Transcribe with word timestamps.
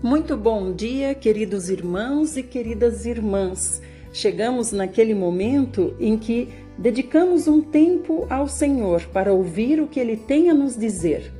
Muito 0.00 0.36
bom 0.36 0.72
dia, 0.72 1.12
queridos 1.12 1.68
irmãos 1.68 2.36
e 2.36 2.42
queridas 2.44 3.04
irmãs. 3.04 3.82
Chegamos 4.12 4.70
naquele 4.70 5.12
momento 5.12 5.92
em 5.98 6.16
que 6.16 6.48
dedicamos 6.78 7.48
um 7.48 7.60
tempo 7.60 8.24
ao 8.30 8.46
Senhor 8.46 9.02
para 9.12 9.32
ouvir 9.32 9.80
o 9.80 9.88
que 9.88 9.98
Ele 9.98 10.16
tem 10.16 10.50
a 10.50 10.54
nos 10.54 10.76
dizer. 10.76 11.32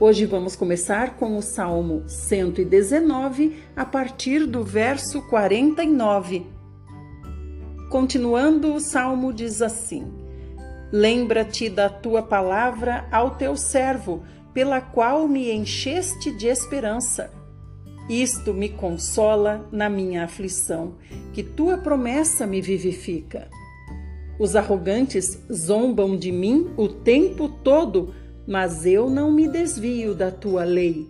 Hoje 0.00 0.24
vamos 0.24 0.56
começar 0.56 1.18
com 1.18 1.36
o 1.36 1.42
Salmo 1.42 2.02
119, 2.06 3.58
a 3.76 3.84
partir 3.84 4.46
do 4.46 4.64
verso 4.64 5.20
49. 5.28 6.46
Continuando, 7.90 8.72
o 8.72 8.80
salmo 8.80 9.34
diz 9.34 9.60
assim: 9.60 10.10
Lembra-te 10.90 11.68
da 11.68 11.90
tua 11.90 12.22
palavra 12.22 13.06
ao 13.12 13.32
teu 13.32 13.54
servo, 13.54 14.22
pela 14.54 14.80
qual 14.80 15.28
me 15.28 15.52
encheste 15.52 16.32
de 16.32 16.46
esperança 16.46 17.41
isto 18.08 18.52
me 18.52 18.68
consola 18.68 19.68
na 19.70 19.88
minha 19.88 20.24
aflição, 20.24 20.94
que 21.32 21.42
tua 21.42 21.78
promessa 21.78 22.46
me 22.46 22.60
vivifica. 22.60 23.48
Os 24.38 24.56
arrogantes 24.56 25.38
zombam 25.52 26.16
de 26.16 26.32
mim 26.32 26.70
o 26.76 26.88
tempo 26.88 27.48
todo, 27.48 28.14
mas 28.46 28.84
eu 28.84 29.08
não 29.08 29.30
me 29.30 29.46
desvio 29.46 30.14
da 30.14 30.30
tua 30.30 30.64
lei. 30.64 31.08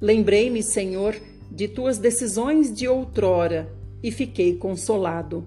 Lembrei-me, 0.00 0.62
Senhor, 0.62 1.14
de 1.50 1.68
tuas 1.68 1.98
decisões 1.98 2.72
de 2.72 2.88
outrora 2.88 3.72
e 4.02 4.10
fiquei 4.10 4.56
consolado. 4.56 5.46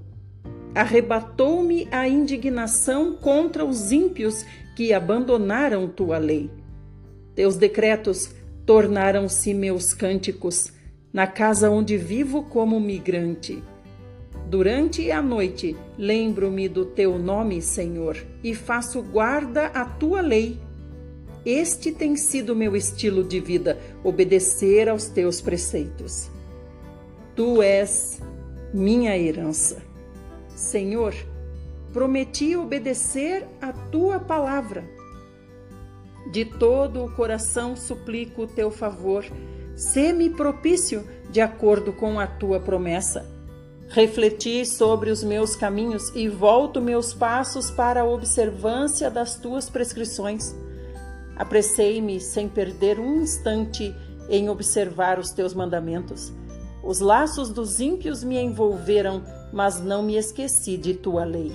Arrebatou-me 0.74 1.88
a 1.92 2.08
indignação 2.08 3.16
contra 3.16 3.66
os 3.66 3.92
ímpios 3.92 4.46
que 4.76 4.94
abandonaram 4.94 5.88
tua 5.88 6.18
lei. 6.18 6.50
Teus 7.36 7.56
decretos 7.56 8.34
tornaram-se 8.66 9.54
meus 9.54 9.94
cânticos 9.94 10.72
na 11.12 11.28
casa 11.28 11.70
onde 11.70 11.98
vivo 11.98 12.44
como 12.44 12.80
migrante. 12.80 13.62
Durante 14.48 15.12
a 15.12 15.22
noite 15.22 15.76
lembro-me 15.98 16.68
do 16.68 16.86
teu 16.86 17.18
nome, 17.18 17.62
Senhor, 17.62 18.18
e 18.44 18.54
faço 18.54 19.02
guarda 19.02 19.68
à 19.68 19.86
tua 19.86 20.22
lei. 20.22 20.60
Este 21.46 21.92
tem 21.92 22.16
sido 22.16 22.56
meu 22.56 22.76
estilo 22.76 23.24
de 23.24 23.40
vida, 23.40 23.80
obedecer 24.04 24.90
aos 24.90 25.08
teus 25.08 25.42
preceitos. 25.42 26.30
Tu 27.36 27.62
és 27.62 28.22
minha 28.74 29.18
herança. 29.18 29.82
Senhor, 30.56 31.16
prometi 31.92 32.56
obedecer 32.56 33.48
a 33.60 33.74
tua 33.74 34.20
palavra 34.20 35.01
de 36.32 36.46
todo 36.46 37.04
o 37.04 37.12
coração 37.12 37.76
suplico 37.76 38.44
o 38.44 38.48
teu 38.48 38.72
favor. 38.72 39.26
Sê-me 39.76 40.30
propício 40.30 41.06
de 41.30 41.42
acordo 41.42 41.92
com 41.92 42.20
a 42.20 42.26
tua 42.26 42.60
promessa. 42.60 43.26
Refleti 43.90 44.66
sobre 44.66 45.12
os 45.12 45.22
meus 45.22 45.56
caminhos 45.56 46.16
e 46.16 46.30
volto 46.30 46.80
meus 46.80 47.14
passos 47.14 47.70
para 47.70 48.02
a 48.02 48.06
observância 48.06 49.12
das 49.12 49.36
tuas 49.36 49.70
prescrições. 49.70 50.56
Apressei-me 51.36 52.20
sem 52.20 52.48
perder 52.48 53.00
um 53.00 53.22
instante 53.22 53.94
em 54.30 54.50
observar 54.50 55.20
os 55.20 55.32
teus 55.32 55.54
mandamentos. 55.54 56.32
Os 56.82 57.00
laços 57.00 57.50
dos 57.50 57.82
ímpios 57.82 58.24
me 58.24 58.38
envolveram, 58.40 59.24
mas 59.52 59.82
não 59.82 60.02
me 60.02 60.16
esqueci 60.16 60.78
de 60.78 60.94
tua 60.94 61.26
lei. 61.26 61.52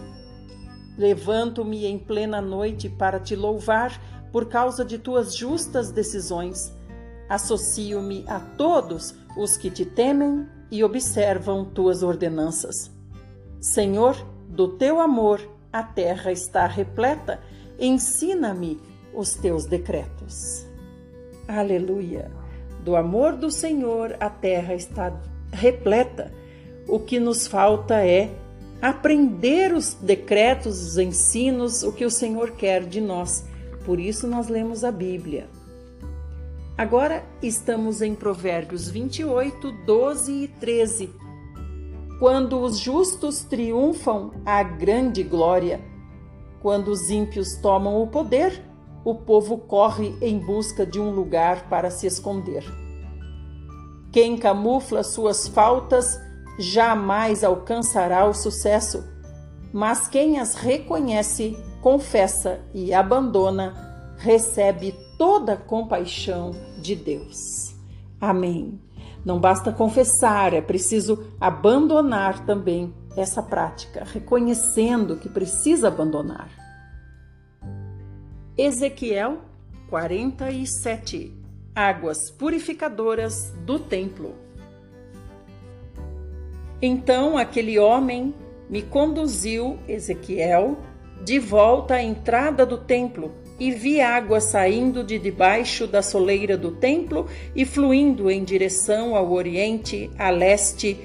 Levanto-me 0.98 1.86
em 1.86 1.98
plena 1.98 2.40
noite 2.40 2.88
para 2.88 3.18
te 3.18 3.34
louvar 3.34 4.00
por 4.36 4.50
causa 4.50 4.84
de 4.84 4.98
tuas 4.98 5.34
justas 5.34 5.90
decisões. 5.90 6.70
Associo-me 7.26 8.22
a 8.28 8.38
todos 8.38 9.14
os 9.34 9.56
que 9.56 9.70
te 9.70 9.86
temem 9.86 10.46
e 10.70 10.84
observam 10.84 11.64
tuas 11.64 12.02
ordenanças. 12.02 12.90
Senhor, 13.58 14.14
do 14.46 14.76
teu 14.76 15.00
amor 15.00 15.40
a 15.72 15.82
terra 15.82 16.30
está 16.30 16.66
repleta, 16.66 17.40
ensina-me 17.80 18.78
os 19.14 19.32
teus 19.36 19.64
decretos. 19.64 20.66
Aleluia! 21.48 22.30
Do 22.84 22.94
amor 22.94 23.36
do 23.36 23.50
Senhor 23.50 24.18
a 24.20 24.28
terra 24.28 24.74
está 24.74 25.18
repleta. 25.50 26.30
O 26.86 27.00
que 27.00 27.18
nos 27.18 27.46
falta 27.46 28.06
é 28.06 28.30
aprender 28.82 29.72
os 29.72 29.94
decretos, 29.94 30.88
os 30.88 30.98
ensinos, 30.98 31.82
o 31.82 31.90
que 31.90 32.04
o 32.04 32.10
Senhor 32.10 32.50
quer 32.50 32.84
de 32.84 33.00
nós 33.00 33.42
por 33.86 34.00
isso 34.00 34.26
nós 34.26 34.48
lemos 34.48 34.82
a 34.82 34.90
Bíblia. 34.90 35.48
Agora 36.76 37.24
estamos 37.40 38.02
em 38.02 38.16
Provérbios 38.16 38.90
28, 38.90 39.70
12 39.86 40.32
e 40.32 40.48
13. 40.48 41.10
Quando 42.18 42.60
os 42.60 42.78
justos 42.78 43.44
triunfam, 43.44 44.32
há 44.44 44.60
grande 44.64 45.22
glória. 45.22 45.80
Quando 46.60 46.88
os 46.88 47.08
ímpios 47.10 47.54
tomam 47.58 48.02
o 48.02 48.08
poder, 48.08 48.60
o 49.04 49.14
povo 49.14 49.56
corre 49.56 50.16
em 50.20 50.36
busca 50.36 50.84
de 50.84 50.98
um 50.98 51.10
lugar 51.10 51.68
para 51.68 51.88
se 51.88 52.08
esconder. 52.08 52.64
Quem 54.10 54.36
camufla 54.36 55.04
suas 55.04 55.46
faltas 55.46 56.20
jamais 56.58 57.44
alcançará 57.44 58.26
o 58.26 58.34
sucesso, 58.34 59.04
mas 59.72 60.08
quem 60.08 60.40
as 60.40 60.54
reconhece 60.54 61.56
confessa 61.86 62.58
e 62.74 62.92
abandona, 62.92 63.72
recebe 64.18 64.92
toda 65.16 65.52
a 65.52 65.56
compaixão 65.56 66.50
de 66.82 66.96
Deus. 66.96 67.76
Amém. 68.20 68.80
Não 69.24 69.38
basta 69.38 69.70
confessar, 69.70 70.52
é 70.52 70.60
preciso 70.60 71.32
abandonar 71.40 72.44
também 72.44 72.92
essa 73.16 73.40
prática, 73.40 74.02
reconhecendo 74.04 75.16
que 75.16 75.28
precisa 75.28 75.86
abandonar. 75.86 76.50
Ezequiel 78.58 79.42
47 79.88 81.32
Águas 81.72 82.32
purificadoras 82.32 83.52
do 83.64 83.78
templo. 83.78 84.34
Então 86.82 87.38
aquele 87.38 87.78
homem 87.78 88.34
me 88.68 88.82
conduziu, 88.82 89.78
Ezequiel, 89.86 90.76
de 91.22 91.38
volta 91.38 91.94
à 91.94 92.02
entrada 92.02 92.64
do 92.64 92.78
templo 92.78 93.32
e 93.58 93.70
vi 93.70 94.00
água 94.00 94.40
saindo 94.40 95.02
de 95.02 95.18
debaixo 95.18 95.86
da 95.86 96.02
soleira 96.02 96.56
do 96.56 96.72
templo 96.72 97.26
e 97.54 97.64
fluindo 97.64 98.30
em 98.30 98.44
direção 98.44 99.16
ao 99.16 99.32
oriente, 99.32 100.10
a 100.18 100.30
leste. 100.30 100.98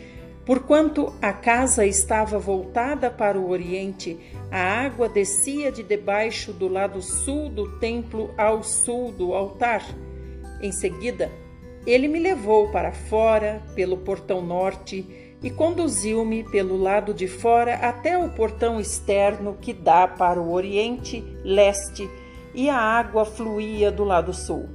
Porquanto 0.45 1.13
a 1.21 1.31
casa 1.31 1.85
estava 1.85 2.37
voltada 2.37 3.09
para 3.09 3.39
o 3.39 3.49
oriente, 3.49 4.19
a 4.49 4.59
água 4.59 5.07
descia 5.07 5.71
de 5.71 5.83
debaixo 5.83 6.51
do 6.51 6.67
lado 6.67 7.01
sul 7.01 7.47
do 7.47 7.79
templo 7.79 8.31
ao 8.37 8.63
sul 8.63 9.11
do 9.11 9.33
altar. 9.33 9.85
Em 10.61 10.71
seguida, 10.71 11.31
ele 11.85 12.07
me 12.07 12.19
levou 12.19 12.69
para 12.69 12.91
fora 12.91 13.61
pelo 13.75 13.97
portão 13.97 14.41
norte 14.41 15.20
e 15.43 15.49
conduziu-me 15.49 16.43
pelo 16.43 16.77
lado 16.77 17.13
de 17.13 17.27
fora 17.27 17.75
até 17.75 18.17
o 18.17 18.29
portão 18.29 18.79
externo 18.79 19.57
que 19.59 19.73
dá 19.73 20.07
para 20.07 20.39
o 20.39 20.53
oriente, 20.53 21.23
leste, 21.43 22.09
e 22.53 22.69
a 22.69 22.77
água 22.77 23.25
fluía 23.25 23.91
do 23.91 24.03
lado 24.03 24.33
sul. 24.33 24.69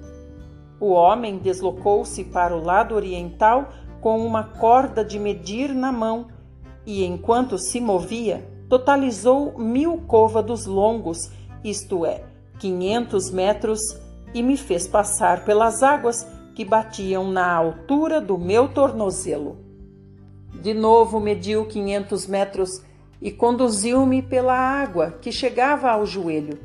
O 0.80 0.90
homem 0.90 1.38
deslocou-se 1.38 2.24
para 2.24 2.56
o 2.56 2.62
lado 2.62 2.94
oriental 2.94 3.70
com 4.00 4.24
uma 4.26 4.44
corda 4.44 5.04
de 5.04 5.18
medir 5.18 5.74
na 5.74 5.92
mão 5.92 6.28
e, 6.84 7.04
enquanto 7.04 7.58
se 7.58 7.80
movia, 7.80 8.48
totalizou 8.68 9.58
mil 9.58 9.98
côvados 10.06 10.66
longos, 10.66 11.30
isto 11.62 12.04
é, 12.04 12.24
quinhentos 12.58 13.30
metros, 13.30 13.80
e 14.34 14.42
me 14.42 14.56
fez 14.56 14.86
passar 14.86 15.44
pelas 15.44 15.82
águas 15.82 16.26
que 16.54 16.64
batiam 16.64 17.30
na 17.30 17.54
altura 17.54 18.20
do 18.20 18.36
meu 18.36 18.68
tornozelo. 18.68 19.65
De 20.54 20.72
novo 20.74 21.20
mediu 21.20 21.66
quinhentos 21.66 22.26
metros 22.26 22.82
e 23.20 23.30
conduziu-me 23.30 24.22
pela 24.22 24.54
água 24.54 25.12
que 25.20 25.30
chegava 25.32 25.90
ao 25.90 26.04
joelho. 26.06 26.58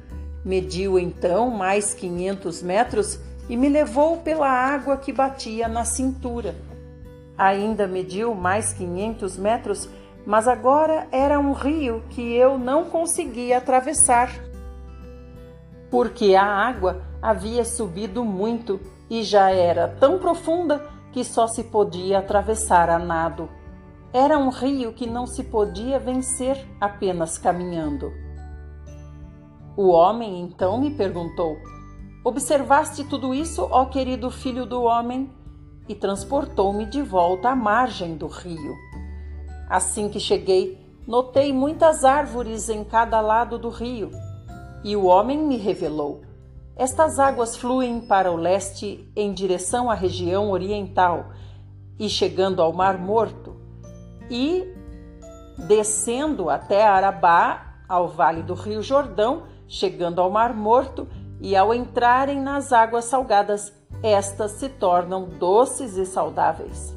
Mediu 0.43 0.97
então 0.97 1.49
mais 1.49 1.93
quinhentos 1.93 2.61
metros 2.61 3.19
e 3.47 3.55
me 3.55 3.69
levou 3.69 4.17
pela 4.17 4.47
água 4.47 4.97
que 4.97 5.11
batia 5.11 5.67
na 5.67 5.83
cintura. 5.83 6.55
Ainda 7.37 7.87
mediu 7.87 8.33
mais 8.33 8.73
quinhentos 8.73 9.37
metros, 9.37 9.89
mas 10.25 10.47
agora 10.47 11.07
era 11.11 11.39
um 11.39 11.53
rio 11.53 12.03
que 12.09 12.33
eu 12.33 12.57
não 12.57 12.85
conseguia 12.85 13.57
atravessar, 13.57 14.31
porque 15.89 16.35
a 16.35 16.45
água 16.45 17.01
havia 17.21 17.65
subido 17.65 18.23
muito 18.23 18.79
e 19.09 19.23
já 19.23 19.51
era 19.51 19.87
tão 19.99 20.19
profunda 20.19 20.87
que 21.11 21.23
só 21.23 21.47
se 21.47 21.63
podia 21.65 22.19
atravessar 22.19 22.89
a 22.89 22.97
nado. 22.97 23.49
Era 24.13 24.37
um 24.37 24.49
rio 24.49 24.93
que 24.93 25.07
não 25.07 25.25
se 25.25 25.43
podia 25.43 25.99
vencer 25.99 26.57
apenas 26.79 27.37
caminhando. 27.37 28.11
O 29.77 29.89
homem 29.89 30.41
então 30.41 30.79
me 30.79 30.91
perguntou: 30.91 31.57
Observaste 32.23 33.03
tudo 33.05 33.33
isso, 33.33 33.67
ó 33.71 33.85
querido 33.85 34.29
filho 34.29 34.65
do 34.65 34.83
homem? 34.83 35.31
e 35.91 35.95
transportou-me 35.95 36.85
de 36.85 37.01
volta 37.01 37.49
à 37.49 37.55
margem 37.55 38.15
do 38.15 38.27
rio. 38.27 38.75
Assim 39.69 40.07
que 40.07 40.19
cheguei, 40.19 40.79
notei 41.05 41.51
muitas 41.51 42.05
árvores 42.05 42.69
em 42.69 42.83
cada 42.83 43.19
lado 43.19 43.57
do 43.57 43.69
rio, 43.69 44.09
e 44.83 44.95
o 44.95 45.05
homem 45.05 45.37
me 45.37 45.57
revelou: 45.57 46.21
estas 46.77 47.19
águas 47.19 47.57
fluem 47.57 47.99
para 47.99 48.31
o 48.31 48.37
leste 48.37 49.11
em 49.15 49.33
direção 49.33 49.89
à 49.89 49.93
região 49.93 50.51
oriental 50.51 51.31
e 51.99 52.07
chegando 52.09 52.61
ao 52.61 52.71
Mar 52.71 52.97
Morto, 52.97 53.50
e 54.31 54.73
descendo 55.67 56.49
até 56.49 56.87
Arabá, 56.87 57.75
ao 57.87 58.07
vale 58.07 58.41
do 58.41 58.53
Rio 58.53 58.81
Jordão, 58.81 59.43
chegando 59.67 60.21
ao 60.21 60.31
Mar 60.31 60.55
Morto, 60.55 61.07
e 61.41 61.55
ao 61.55 61.73
entrarem 61.73 62.39
nas 62.39 62.71
águas 62.71 63.05
salgadas, 63.05 63.73
estas 64.01 64.51
se 64.51 64.69
tornam 64.69 65.25
doces 65.25 65.97
e 65.97 66.05
saudáveis. 66.05 66.95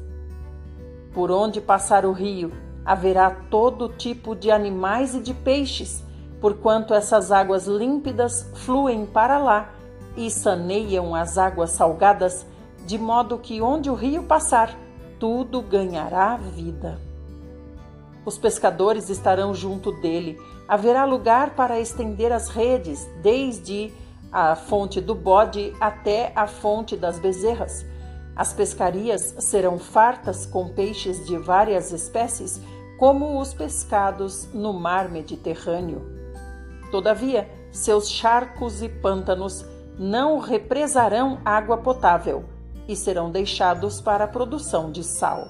Por 1.13 1.29
onde 1.29 1.59
passar 1.59 2.05
o 2.05 2.11
rio, 2.11 2.51
haverá 2.85 3.29
todo 3.29 3.89
tipo 3.89 4.35
de 4.35 4.49
animais 4.49 5.15
e 5.15 5.19
de 5.19 5.33
peixes, 5.33 6.03
porquanto 6.39 6.93
essas 6.93 7.31
águas 7.31 7.67
límpidas 7.67 8.49
fluem 8.53 9.05
para 9.05 9.37
lá 9.37 9.69
e 10.15 10.29
saneiam 10.29 11.13
as 11.13 11.37
águas 11.37 11.71
salgadas, 11.71 12.45
de 12.85 12.97
modo 12.97 13.39
que 13.39 13.61
onde 13.61 13.89
o 13.89 13.95
rio 13.95 14.23
passar, 14.23 14.77
tudo 15.19 15.61
ganhará 15.61 16.37
vida. 16.37 17.04
Os 18.25 18.37
pescadores 18.37 19.09
estarão 19.09 19.53
junto 19.53 19.91
dele, 19.91 20.39
haverá 20.67 21.05
lugar 21.05 21.51
para 21.51 21.79
estender 21.79 22.31
as 22.31 22.49
redes, 22.49 23.07
desde 23.21 23.93
a 24.31 24.55
fonte 24.55 24.99
do 24.99 25.13
bode 25.13 25.73
até 25.79 26.31
a 26.35 26.47
fonte 26.47 26.97
das 26.97 27.19
bezerras. 27.19 27.85
As 28.35 28.51
pescarias 28.51 29.35
serão 29.39 29.77
fartas 29.77 30.45
com 30.45 30.69
peixes 30.69 31.25
de 31.25 31.37
várias 31.37 31.91
espécies, 31.91 32.59
como 32.97 33.39
os 33.39 33.53
pescados 33.53 34.49
no 34.53 34.73
mar 34.73 35.09
Mediterrâneo. 35.09 36.01
Todavia, 36.91 37.49
seus 37.71 38.09
charcos 38.09 38.81
e 38.81 38.89
pântanos 38.89 39.65
não 39.97 40.39
represarão 40.39 41.39
água 41.45 41.77
potável 41.77 42.45
e 42.87 42.95
serão 42.95 43.29
deixados 43.29 44.01
para 44.01 44.25
a 44.25 44.27
produção 44.27 44.91
de 44.91 45.03
sal. 45.03 45.47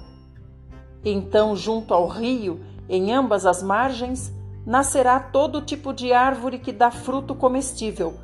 Então, 1.05 1.55
junto 1.55 1.93
ao 1.93 2.07
rio, 2.07 2.59
em 2.89 3.13
ambas 3.13 3.45
as 3.45 3.63
margens, 3.63 4.33
nascerá 4.65 5.19
todo 5.19 5.61
tipo 5.61 5.93
de 5.93 6.11
árvore 6.11 6.59
que 6.59 6.73
dá 6.73 6.91
fruto 6.91 7.33
comestível. 7.33 8.15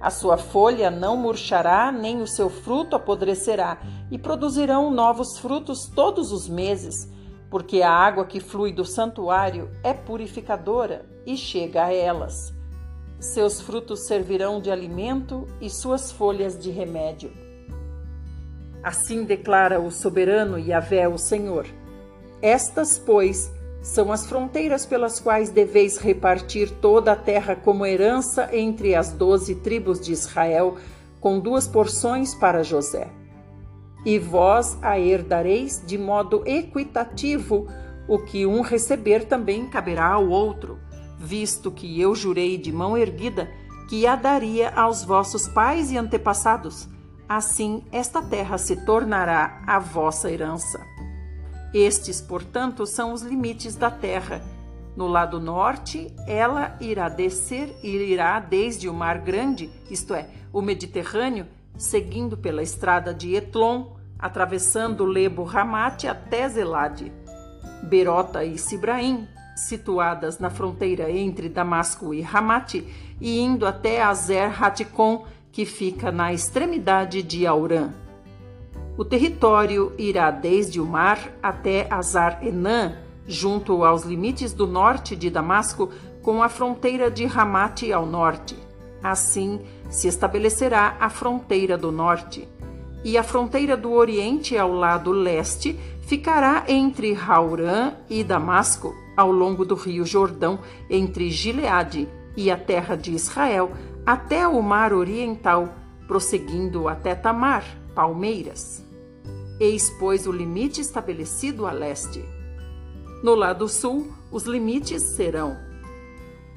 A 0.00 0.08
sua 0.08 0.38
folha 0.38 0.90
não 0.90 1.16
murchará, 1.16 1.92
nem 1.92 2.22
o 2.22 2.26
seu 2.26 2.48
fruto 2.48 2.94
apodrecerá, 2.94 3.78
e 4.10 4.16
produzirão 4.16 4.90
novos 4.90 5.36
frutos 5.38 5.86
todos 5.86 6.30
os 6.30 6.48
meses 6.48 7.18
porque 7.50 7.82
a 7.82 7.90
água 7.90 8.26
que 8.26 8.40
flui 8.40 8.72
do 8.72 8.84
santuário 8.84 9.70
é 9.82 9.94
purificadora 9.94 11.04
e 11.24 11.36
chega 11.36 11.84
a 11.84 11.92
elas. 11.92 12.52
Seus 13.18 13.60
frutos 13.60 14.06
servirão 14.06 14.60
de 14.60 14.70
alimento 14.70 15.46
e 15.60 15.68
suas 15.68 16.12
folhas 16.12 16.58
de 16.58 16.70
remédio. 16.70 17.32
Assim 18.82 19.24
declara 19.24 19.80
o 19.80 19.90
soberano 19.90 20.58
Yahvé, 20.58 21.08
o 21.08 21.18
Senhor. 21.18 21.66
Estas, 22.40 22.98
pois, 22.98 23.50
são 23.82 24.12
as 24.12 24.26
fronteiras 24.26 24.84
pelas 24.86 25.20
quais 25.20 25.50
deveis 25.50 25.98
repartir 25.98 26.70
toda 26.80 27.12
a 27.12 27.16
terra 27.16 27.56
como 27.56 27.86
herança 27.86 28.48
entre 28.52 28.94
as 28.94 29.12
doze 29.12 29.54
tribos 29.56 30.00
de 30.00 30.12
Israel, 30.12 30.76
com 31.20 31.38
duas 31.40 31.66
porções 31.66 32.34
para 32.34 32.62
José 32.62 33.08
e 34.04 34.18
vós 34.18 34.78
a 34.80 34.98
herdareis 34.98 35.82
de 35.84 35.98
modo 35.98 36.42
equitativo, 36.46 37.66
o 38.06 38.18
que 38.18 38.46
um 38.46 38.60
receber 38.62 39.24
também 39.24 39.68
caberá 39.68 40.06
ao 40.06 40.28
outro, 40.28 40.78
visto 41.18 41.70
que 41.70 42.00
eu 42.00 42.14
jurei 42.14 42.56
de 42.56 42.72
mão 42.72 42.96
erguida 42.96 43.50
que 43.88 44.06
a 44.06 44.16
daria 44.16 44.70
aos 44.70 45.04
vossos 45.04 45.48
pais 45.48 45.90
e 45.90 45.98
antepassados. 45.98 46.88
Assim, 47.28 47.84
esta 47.92 48.22
terra 48.22 48.56
se 48.56 48.76
tornará 48.86 49.62
a 49.66 49.78
vossa 49.78 50.30
herança. 50.30 50.80
Estes, 51.72 52.20
portanto, 52.20 52.86
são 52.86 53.12
os 53.12 53.22
limites 53.22 53.76
da 53.76 53.90
terra. 53.90 54.42
No 54.96 55.06
lado 55.06 55.38
norte, 55.38 56.12
ela 56.26 56.76
irá 56.80 57.08
descer 57.08 57.74
e 57.82 57.88
irá 57.88 58.40
desde 58.40 58.88
o 58.88 58.94
Mar 58.94 59.18
Grande, 59.18 59.70
isto 59.90 60.14
é, 60.14 60.28
o 60.52 60.60
Mediterrâneo, 60.60 61.46
seguindo 61.76 62.36
pela 62.36 62.62
estrada 62.62 63.14
de 63.14 63.34
Etlon, 63.34 63.92
atravessando 64.18 65.04
Lebo 65.04 65.44
Ramate 65.44 66.08
até 66.08 66.48
Zelade. 66.48 67.12
Berota 67.84 68.44
e 68.44 68.58
Sibraim, 68.58 69.28
situadas 69.54 70.38
na 70.38 70.50
fronteira 70.50 71.10
entre 71.10 71.48
Damasco 71.48 72.12
e 72.12 72.20
Ramate, 72.20 72.84
e 73.20 73.38
indo 73.38 73.66
até 73.66 74.02
Azer 74.02 74.62
Hatikon, 74.62 75.24
que 75.52 75.64
fica 75.64 76.10
na 76.10 76.32
extremidade 76.32 77.22
de 77.22 77.46
Aurã. 77.46 77.90
O 78.98 79.04
território 79.04 79.92
irá 79.96 80.28
desde 80.28 80.80
o 80.80 80.84
mar 80.84 81.30
até 81.40 81.86
Azar 81.88 82.44
Enã, 82.44 82.96
junto 83.28 83.84
aos 83.84 84.02
limites 84.02 84.52
do 84.52 84.66
norte 84.66 85.14
de 85.14 85.30
Damasco, 85.30 85.88
com 86.20 86.42
a 86.42 86.48
fronteira 86.48 87.08
de 87.08 87.24
Ramate 87.24 87.92
ao 87.92 88.04
norte. 88.04 88.58
Assim 89.00 89.60
se 89.88 90.08
estabelecerá 90.08 90.96
a 90.98 91.08
fronteira 91.08 91.78
do 91.78 91.92
norte. 91.92 92.48
E 93.04 93.16
a 93.16 93.22
fronteira 93.22 93.76
do 93.76 93.92
oriente 93.92 94.58
ao 94.58 94.72
lado 94.72 95.12
leste 95.12 95.78
ficará 96.02 96.64
entre 96.66 97.14
Haurã 97.14 97.92
e 98.10 98.24
Damasco, 98.24 98.92
ao 99.16 99.30
longo 99.30 99.64
do 99.64 99.76
rio 99.76 100.04
Jordão, 100.04 100.58
entre 100.90 101.30
Gileade 101.30 102.08
e 102.36 102.50
a 102.50 102.56
terra 102.56 102.96
de 102.96 103.12
Israel, 103.12 103.70
até 104.04 104.48
o 104.48 104.60
mar 104.60 104.92
oriental, 104.92 105.72
prosseguindo 106.08 106.88
até 106.88 107.14
Tamar, 107.14 107.62
Palmeiras. 107.94 108.87
Eis, 109.60 109.90
pois, 109.98 110.26
o 110.26 110.32
limite 110.32 110.80
estabelecido 110.80 111.66
a 111.66 111.72
leste. 111.72 112.24
No 113.22 113.34
lado 113.34 113.68
sul, 113.68 114.12
os 114.30 114.44
limites 114.44 115.02
serão 115.02 115.56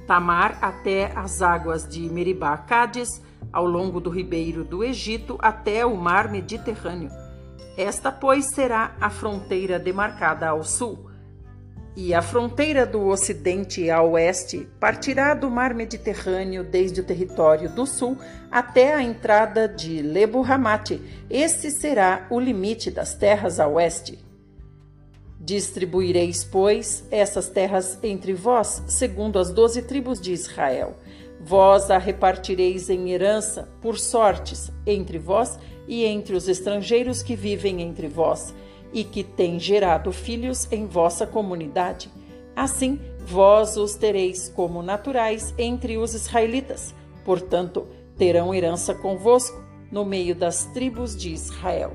Tamar 0.05 0.57
até 0.61 1.11
as 1.15 1.41
águas 1.41 1.87
de 1.87 2.01
Meribá 2.09 2.57
Cádiz, 2.57 3.21
ao 3.51 3.65
longo 3.65 3.99
do 3.99 4.09
ribeiro 4.09 4.63
do 4.63 4.83
Egito 4.83 5.37
até 5.41 5.85
o 5.85 5.95
mar 5.95 6.29
Mediterrâneo. 6.29 7.09
Esta, 7.77 8.11
pois, 8.11 8.53
será 8.53 8.95
a 8.99 9.09
fronteira 9.09 9.79
demarcada 9.79 10.49
ao 10.49 10.63
sul. 10.63 11.10
E 11.95 12.13
a 12.13 12.21
fronteira 12.21 12.85
do 12.85 13.07
ocidente 13.07 13.89
a 13.89 14.01
oeste 14.01 14.65
partirá 14.79 15.33
do 15.33 15.51
mar 15.51 15.73
Mediterrâneo 15.73 16.63
desde 16.63 17.01
o 17.01 17.03
território 17.03 17.69
do 17.69 17.85
sul 17.85 18.17
até 18.49 18.93
a 18.93 19.03
entrada 19.03 19.67
de 19.67 20.01
Lebo. 20.01 20.45
Este 21.29 21.69
será 21.69 22.25
o 22.29 22.39
limite 22.39 22.89
das 22.89 23.13
terras 23.13 23.59
a 23.59 23.67
oeste. 23.67 24.23
Distribuireis, 25.37 26.45
pois, 26.45 27.03
essas 27.11 27.49
terras 27.49 27.97
entre 28.03 28.33
vós, 28.33 28.83
segundo 28.87 29.37
as 29.37 29.51
doze 29.51 29.81
tribos 29.81 30.21
de 30.21 30.31
Israel. 30.31 30.95
Vós 31.41 31.89
a 31.89 31.97
repartireis 31.97 32.89
em 32.89 33.11
herança, 33.11 33.67
por 33.81 33.97
sortes, 33.97 34.71
entre 34.85 35.17
vós 35.17 35.57
e 35.87 36.05
entre 36.05 36.35
os 36.35 36.47
estrangeiros 36.47 37.23
que 37.23 37.35
vivem 37.35 37.81
entre 37.81 38.07
vós, 38.07 38.53
e 38.93 39.03
que 39.03 39.23
têm 39.23 39.59
gerado 39.59 40.11
filhos 40.11 40.67
em 40.71 40.85
vossa 40.85 41.25
comunidade. 41.25 42.09
Assim, 42.55 42.99
vós 43.19 43.77
os 43.77 43.95
tereis 43.95 44.49
como 44.49 44.83
naturais 44.83 45.53
entre 45.57 45.97
os 45.97 46.13
israelitas. 46.13 46.93
Portanto, 47.23 47.87
terão 48.17 48.53
herança 48.53 48.93
convosco, 48.93 49.61
no 49.91 50.05
meio 50.05 50.33
das 50.33 50.65
tribos 50.65 51.15
de 51.15 51.33
Israel. 51.33 51.91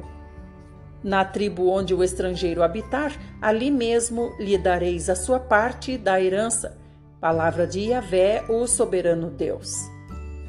Na 1.02 1.24
tribo 1.24 1.68
onde 1.68 1.94
o 1.94 2.04
estrangeiro 2.04 2.62
habitar, 2.62 3.12
ali 3.40 3.70
mesmo 3.70 4.34
lhe 4.38 4.58
dareis 4.58 5.08
a 5.08 5.16
sua 5.16 5.40
parte 5.40 5.96
da 5.96 6.20
herança. 6.20 6.76
Palavra 7.20 7.66
de 7.66 7.80
Yahvé, 7.80 8.44
o 8.48 8.66
soberano 8.66 9.30
Deus. 9.30 9.72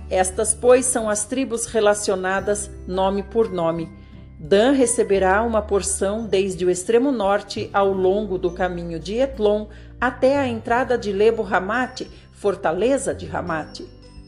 Estas, 0.10 0.54
pois, 0.54 0.86
são 0.86 1.10
as 1.10 1.26
tribos 1.26 1.66
relacionadas 1.66 2.70
nome 2.88 3.24
por 3.24 3.50
nome. 3.50 3.90
Dan 4.40 4.74
receberá 4.74 5.42
uma 5.42 5.64
porção 5.64 6.28
desde 6.28 6.64
o 6.64 6.70
extremo 6.70 7.12
norte 7.12 7.70
ao 7.74 7.92
longo 7.92 8.38
do 8.38 8.52
caminho 8.52 9.00
de 9.00 9.16
Etlon 9.16 9.66
até 10.00 10.38
a 10.38 10.48
entrada 10.48 10.96
de 10.96 11.12
Lebo 11.12 11.42
Ramate, 11.42 12.10
fortaleza 12.34 13.16
de 13.16 13.26
Ramate. 13.26 13.86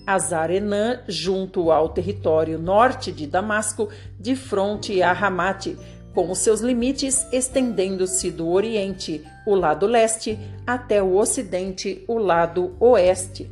Azar-Enã, 0.08 1.02
junto 1.08 1.72
ao 1.72 1.90
território 1.90 2.58
norte 2.58 3.12
de 3.12 3.28
Damasco, 3.28 3.90
de 4.20 4.36
fronte 4.36 5.00
a 5.04 5.14
Ramate, 5.14 5.78
com 6.16 6.32
os 6.32 6.40
seus 6.40 6.62
limites 6.62 7.28
estendendo-se 7.32 8.32
do 8.32 8.50
Oriente, 8.50 9.24
o 9.46 9.54
lado 9.54 9.86
leste, 9.86 10.40
até 10.66 11.04
o 11.04 11.16
Ocidente, 11.16 12.04
o 12.08 12.18
lado 12.18 12.76
oeste. 12.80 13.52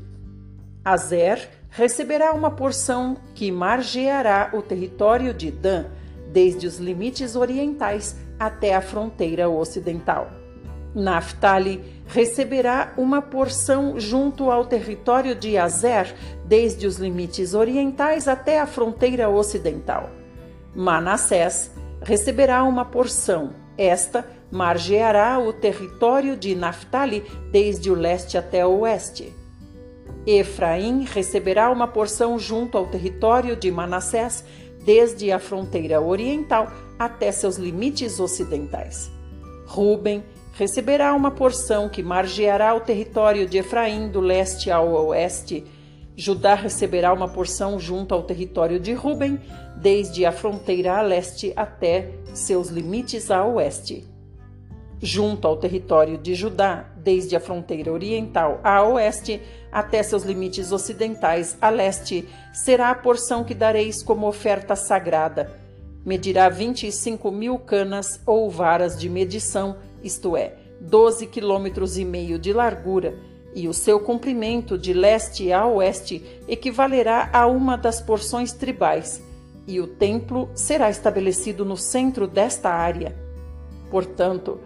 Azer 0.84 1.48
receberá 1.70 2.34
uma 2.34 2.50
porção 2.50 3.16
que 3.36 3.52
margeará 3.52 4.50
o 4.54 4.64
território 4.64 5.36
de 5.36 5.52
Dan, 5.52 5.86
desde 6.32 6.68
os 6.68 6.78
limites 6.78 7.36
orientais 7.36 8.16
até 8.40 8.76
a 8.76 8.82
fronteira 8.82 9.50
ocidental. 9.50 10.30
Naphtali 10.94 11.84
receberá 12.08 12.94
uma 12.98 13.22
porção 13.22 14.00
junto 14.00 14.50
ao 14.50 14.66
território 14.66 15.36
de 15.36 15.58
Azer, 15.58 16.16
desde 16.46 16.88
os 16.88 16.98
limites 16.98 17.54
orientais 17.54 18.28
até 18.28 18.60
a 18.60 18.66
fronteira 18.66 19.30
ocidental. 19.30 20.10
Manassés 20.74 21.72
receberá 22.02 22.64
uma 22.64 22.86
porção, 22.86 23.54
esta 23.78 24.26
margeará 24.50 25.38
o 25.40 25.52
território 25.52 26.38
de 26.38 26.56
Naphtali 26.56 27.24
desde 27.52 27.92
o 27.92 27.96
leste 27.96 28.38
até 28.38 28.66
o 28.66 28.80
oeste. 28.80 29.34
Efraim 30.26 31.06
receberá 31.06 31.70
uma 31.70 31.88
porção 31.88 32.38
junto 32.38 32.78
ao 32.78 32.88
território 32.88 33.56
de 33.56 33.72
Manassés, 33.72 34.44
desde 34.88 35.34
a 35.34 35.38
fronteira 35.38 36.00
oriental 36.00 36.72
até 36.98 37.30
seus 37.30 37.58
limites 37.58 38.22
ocidentais. 38.22 39.12
Ruben 39.66 40.24
receberá 40.54 41.14
uma 41.14 41.30
porção 41.30 41.90
que 41.90 42.02
margeará 42.02 42.74
o 42.74 42.80
território 42.80 43.46
de 43.46 43.58
Efraim 43.58 44.08
do 44.08 44.22
leste 44.22 44.72
ao 44.72 44.88
oeste. 45.08 45.66
Judá 46.16 46.56
receberá 46.56 47.12
uma 47.12 47.28
porção 47.28 47.78
junto 47.78 48.16
ao 48.16 48.24
território 48.24 48.80
de 48.80 48.94
Ruben, 48.94 49.38
desde 49.76 50.26
a 50.26 50.32
fronteira 50.32 50.98
a 50.98 51.02
leste 51.02 51.52
até 51.54 52.14
seus 52.34 52.70
limites 52.70 53.30
a 53.30 53.46
oeste. 53.46 54.08
Junto 55.00 55.48
ao 55.48 55.58
território 55.58 56.18
de 56.18 56.34
Judá, 56.34 56.86
desde 56.98 57.36
a 57.36 57.40
fronteira 57.40 57.92
oriental 57.92 58.60
a 58.64 58.82
oeste 58.84 59.42
até 59.72 60.02
seus 60.02 60.24
limites 60.24 60.72
ocidentais 60.72 61.56
a 61.62 61.70
leste, 61.70 62.28
será 62.52 62.90
a 62.90 62.96
porção 62.96 63.44
que 63.44 63.54
dareis 63.54 64.02
como 64.02 64.28
oferta 64.28 64.76
sagrada. 64.76 65.52
Medirá 66.04 66.50
vinte 66.50 66.88
e 66.88 66.92
cinco 66.92 67.30
mil 67.30 67.60
canas 67.60 68.20
ou 68.26 68.50
varas 68.50 68.98
de 68.98 69.08
medição 69.08 69.78
isto 70.04 70.36
é, 70.36 70.56
doze 70.80 71.28
quilômetros 71.28 71.98
e 71.98 72.06
meio 72.06 72.40
de 72.40 72.52
largura, 72.52 73.14
e 73.54 73.68
o 73.68 73.74
seu 73.74 74.00
comprimento 74.00 74.78
de 74.78 74.94
leste 74.94 75.52
a 75.52 75.66
oeste 75.68 76.24
equivalerá 76.48 77.30
a 77.34 77.46
uma 77.46 77.78
das 77.78 78.02
porções 78.02 78.52
tribais, 78.52 79.22
e 79.68 79.80
o 79.80 79.88
templo 79.88 80.50
será 80.56 80.90
estabelecido 80.90 81.66
no 81.66 81.76
centro 81.76 82.28
desta 82.28 82.70
área. 82.70 83.16
Portanto, 83.90 84.60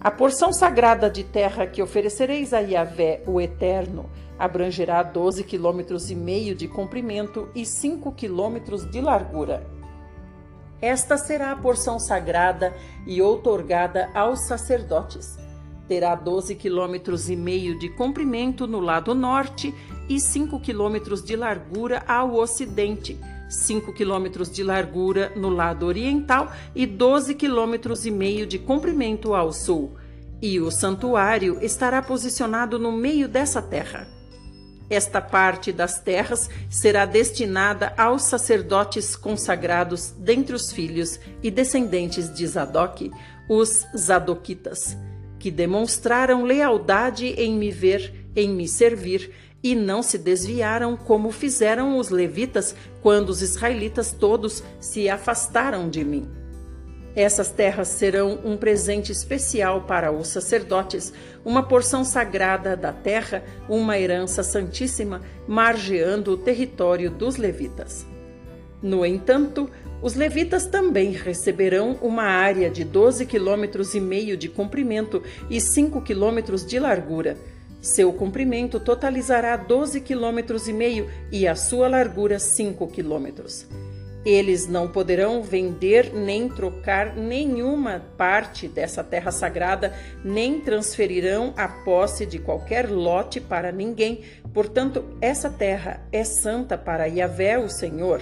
a 0.00 0.12
porção 0.12 0.52
sagrada 0.52 1.10
de 1.10 1.24
terra 1.24 1.66
que 1.66 1.82
oferecereis 1.82 2.54
a 2.54 2.60
Yahvé, 2.60 3.22
o 3.26 3.40
Eterno, 3.40 4.08
abrangerá 4.38 5.02
doze 5.02 5.42
quilômetros 5.42 6.08
e 6.08 6.14
meio 6.14 6.54
de 6.54 6.68
comprimento 6.68 7.48
e 7.52 7.66
cinco 7.66 8.12
quilômetros 8.12 8.88
de 8.88 9.00
largura. 9.00 9.66
Esta 10.80 11.18
será 11.18 11.50
a 11.50 11.56
porção 11.56 11.98
sagrada 11.98 12.72
e 13.04 13.20
outorgada 13.20 14.08
aos 14.14 14.46
sacerdotes. 14.46 15.36
Terá 15.88 16.14
12 16.14 16.54
quilômetros 16.54 17.30
e 17.30 17.34
meio 17.34 17.78
de 17.78 17.88
comprimento 17.88 18.66
no 18.66 18.78
lado 18.78 19.14
norte 19.14 19.74
e 20.06 20.20
5 20.20 20.60
quilômetros 20.60 21.24
de 21.24 21.34
largura 21.34 22.04
ao 22.06 22.34
ocidente, 22.34 23.18
5 23.48 23.94
quilômetros 23.94 24.50
de 24.50 24.62
largura 24.62 25.32
no 25.34 25.48
lado 25.48 25.86
oriental 25.86 26.52
e 26.74 26.84
12 26.84 27.34
quilômetros 27.34 28.04
e 28.04 28.10
meio 28.10 28.46
de 28.46 28.58
comprimento 28.58 29.34
ao 29.34 29.50
sul. 29.50 29.96
E 30.42 30.60
o 30.60 30.70
santuário 30.70 31.58
estará 31.62 32.02
posicionado 32.02 32.78
no 32.78 32.92
meio 32.92 33.26
dessa 33.26 33.62
terra. 33.62 34.06
Esta 34.90 35.22
parte 35.22 35.72
das 35.72 35.98
terras 36.00 36.50
será 36.68 37.06
destinada 37.06 37.94
aos 37.96 38.22
sacerdotes 38.24 39.16
consagrados 39.16 40.12
dentre 40.18 40.54
os 40.54 40.70
filhos 40.70 41.18
e 41.42 41.50
descendentes 41.50 42.32
de 42.32 42.46
Zadok, 42.46 43.10
os 43.48 43.86
Zadoquitas, 43.96 44.96
que 45.38 45.50
demonstraram 45.50 46.44
lealdade 46.44 47.26
em 47.26 47.56
me 47.56 47.70
ver, 47.70 48.12
em 48.34 48.48
me 48.48 48.66
servir, 48.66 49.30
e 49.62 49.74
não 49.74 50.02
se 50.02 50.18
desviaram 50.18 50.96
como 50.96 51.30
fizeram 51.30 51.98
os 51.98 52.10
levitas 52.10 52.74
quando 53.02 53.30
os 53.30 53.42
israelitas 53.42 54.12
todos 54.12 54.62
se 54.80 55.08
afastaram 55.08 55.88
de 55.88 56.04
mim. 56.04 56.28
Essas 57.16 57.50
terras 57.50 57.88
serão 57.88 58.38
um 58.44 58.56
presente 58.56 59.10
especial 59.10 59.82
para 59.82 60.12
os 60.12 60.28
sacerdotes, 60.28 61.12
uma 61.44 61.64
porção 61.64 62.04
sagrada 62.04 62.76
da 62.76 62.92
terra, 62.92 63.42
uma 63.68 63.98
herança 63.98 64.44
santíssima, 64.44 65.20
margeando 65.48 66.32
o 66.32 66.36
território 66.36 67.10
dos 67.10 67.36
levitas. 67.36 68.06
No 68.82 69.04
entanto, 69.04 69.68
os 70.00 70.14
levitas 70.14 70.66
também 70.66 71.10
receberão 71.10 71.98
uma 72.00 72.22
área 72.22 72.70
de 72.70 72.84
12 72.84 73.26
quilômetros 73.26 73.94
e 73.94 74.00
meio 74.00 74.36
de 74.36 74.48
comprimento 74.48 75.22
e 75.50 75.60
5 75.60 76.00
quilômetros 76.02 76.64
de 76.64 76.78
largura. 76.78 77.36
Seu 77.80 78.12
comprimento 78.12 78.78
totalizará 78.78 79.56
12 79.56 80.00
quilômetros 80.00 80.68
e 80.68 80.72
meio 80.72 81.08
e 81.32 81.46
a 81.46 81.56
sua 81.56 81.88
largura 81.88 82.38
5 82.38 82.86
quilômetros. 82.88 83.66
Eles 84.24 84.66
não 84.66 84.88
poderão 84.88 85.42
vender 85.42 86.12
nem 86.12 86.48
trocar 86.48 87.16
nenhuma 87.16 88.02
parte 88.16 88.68
dessa 88.68 89.02
terra 89.02 89.30
sagrada, 89.30 89.94
nem 90.24 90.60
transferirão 90.60 91.54
a 91.56 91.68
posse 91.68 92.26
de 92.26 92.38
qualquer 92.38 92.90
lote 92.90 93.40
para 93.40 93.72
ninguém. 93.72 94.22
Portanto, 94.52 95.04
essa 95.20 95.48
terra 95.48 96.06
é 96.12 96.24
santa 96.24 96.76
para 96.76 97.06
Yahvé, 97.06 97.58
o 97.58 97.68
Senhor. 97.68 98.20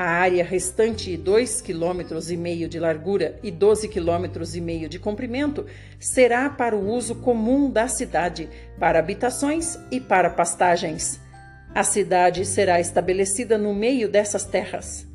A 0.00 0.12
área 0.12 0.42
restante, 0.42 1.14
dois 1.14 1.60
quilômetros 1.60 2.30
e 2.30 2.36
meio 2.38 2.66
de 2.66 2.80
largura 2.80 3.38
e 3.42 3.50
12 3.50 3.86
quilômetros 3.86 4.56
e 4.56 4.60
meio 4.62 4.88
de 4.88 4.98
comprimento, 4.98 5.66
será 5.98 6.48
para 6.48 6.74
o 6.74 6.88
uso 6.90 7.16
comum 7.16 7.68
da 7.68 7.86
cidade, 7.86 8.48
para 8.78 8.98
habitações 8.98 9.78
e 9.90 10.00
para 10.00 10.30
pastagens. 10.30 11.20
A 11.74 11.84
cidade 11.84 12.46
será 12.46 12.80
estabelecida 12.80 13.58
no 13.58 13.74
meio 13.74 14.08
dessas 14.08 14.42
terras. 14.42 15.06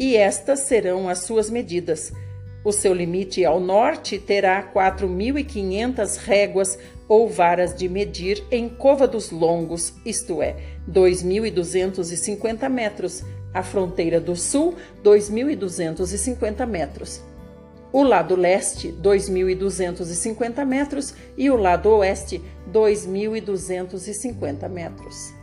E 0.00 0.16
estas 0.16 0.62
serão 0.62 1.08
as 1.08 1.20
suas 1.20 1.48
medidas. 1.48 2.12
O 2.64 2.72
seu 2.72 2.92
limite 2.92 3.44
ao 3.44 3.60
norte 3.60 4.18
terá 4.18 4.60
4.500 4.74 6.16
réguas 6.16 6.76
ou 7.06 7.28
varas 7.28 7.72
de 7.72 7.88
medir 7.88 8.42
em 8.50 8.68
côvados 8.68 9.30
longos, 9.30 9.94
isto 10.04 10.42
é, 10.42 10.56
2.250 10.90 12.68
metros. 12.68 13.24
A 13.52 13.62
fronteira 13.62 14.20
do 14.20 14.36
sul, 14.36 14.74
2.250 15.02 16.66
metros. 16.66 17.22
O 17.92 18.02
lado 18.02 18.36
leste, 18.36 18.92
2.250 18.92 20.64
metros, 20.66 21.14
e 21.36 21.50
o 21.50 21.56
lado 21.56 21.88
oeste, 21.90 22.42
2.250 22.70 24.68
metros. 24.68 25.37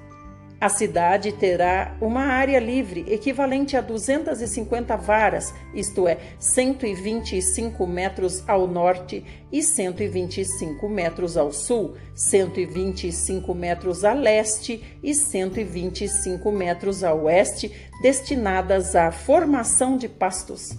A 0.60 0.70
cidade 0.70 1.34
terá 1.34 1.98
uma 2.00 2.22
área 2.22 2.60
livre 2.60 3.06
equivalente 3.10 3.76
a 3.76 3.82
250 3.82 4.96
varas, 4.96 5.54
isto 5.74 6.08
é, 6.08 6.18
125 6.40 7.86
metros 7.86 8.42
ao 8.48 8.66
norte 8.66 9.24
e 9.52 9.62
125 9.62 10.88
metros 10.88 11.36
ao 11.36 11.52
sul, 11.52 11.96
125 12.16 13.54
metros 13.54 14.06
a 14.06 14.14
leste 14.14 14.82
e 15.04 15.14
125 15.14 16.50
metros 16.52 17.04
a 17.04 17.14
oeste, 17.14 17.72
destinadas 18.02 18.96
à 18.96 19.12
formação 19.12 19.98
de 19.98 20.08
pastos. 20.08 20.70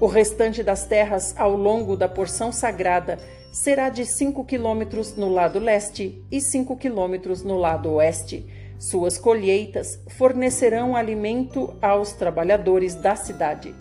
O 0.00 0.06
restante 0.06 0.62
das 0.62 0.86
terras 0.86 1.34
ao 1.36 1.56
longo 1.56 1.96
da 1.96 2.08
porção 2.08 2.52
sagrada 2.52 3.18
será 3.50 3.88
de 3.88 4.04
5 4.04 4.44
quilômetros 4.44 5.16
no 5.16 5.28
lado 5.28 5.58
leste 5.58 6.22
e 6.30 6.40
5 6.40 6.76
quilômetros 6.76 7.42
no 7.42 7.56
lado 7.56 7.90
oeste 7.94 8.46
suas 8.78 9.18
colheitas 9.18 9.98
fornecerão 10.08 10.94
alimento 10.94 11.76
aos 11.80 12.12
trabalhadores 12.12 12.94
da 12.94 13.16
cidade. 13.16 13.74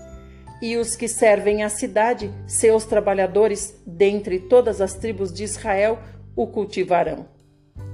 E 0.61 0.77
os 0.77 0.95
que 0.95 1.07
servem 1.07 1.63
a 1.63 1.69
cidade, 1.69 2.31
seus 2.47 2.85
trabalhadores, 2.85 3.75
dentre 3.85 4.39
todas 4.39 4.79
as 4.79 4.93
tribos 4.93 5.33
de 5.33 5.43
Israel, 5.43 5.99
o 6.35 6.47
cultivarão. 6.47 7.27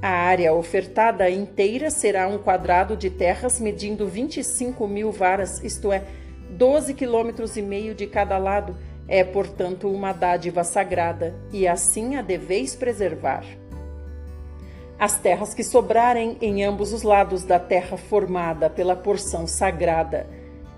A 0.02 0.10
área 0.10 0.54
ofertada 0.54 1.30
inteira 1.30 1.90
será 1.90 2.28
um 2.28 2.38
quadrado 2.38 2.96
de 2.96 3.10
terras 3.10 3.60
medindo 3.60 4.08
25 4.08 4.88
mil 4.88 5.12
varas, 5.12 5.64
isto 5.64 5.92
é, 5.92 6.04
12 6.52 6.94
quilômetros 6.94 7.58
e 7.58 7.62
meio 7.62 7.94
de 7.96 8.08
cada 8.08 8.38
lado. 8.38 8.76
É, 9.08 9.24
portanto, 9.24 9.90
uma 9.90 10.14
dádiva 10.14 10.64
sagrada, 10.64 11.36
e 11.52 11.68
assim 11.68 12.16
a 12.16 12.22
deveis 12.22 12.76
preservar. 12.76 13.44
As 15.02 15.18
terras 15.18 15.56
que 15.56 15.64
sobrarem 15.64 16.38
em 16.40 16.64
ambos 16.64 16.94
os 16.94 17.02
lados 17.02 17.44
da 17.44 17.58
terra 17.58 17.98
formada 17.98 18.70
pela 18.70 18.96
porção 18.96 19.48
sagrada 19.48 20.30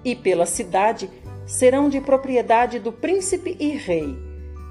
e 0.01 0.15
pela 0.15 0.45
cidade 0.45 1.09
serão 1.45 1.89
de 1.89 1.99
propriedade 1.99 2.79
do 2.79 2.93
príncipe 2.93 3.57
e 3.59 3.71
rei. 3.71 4.17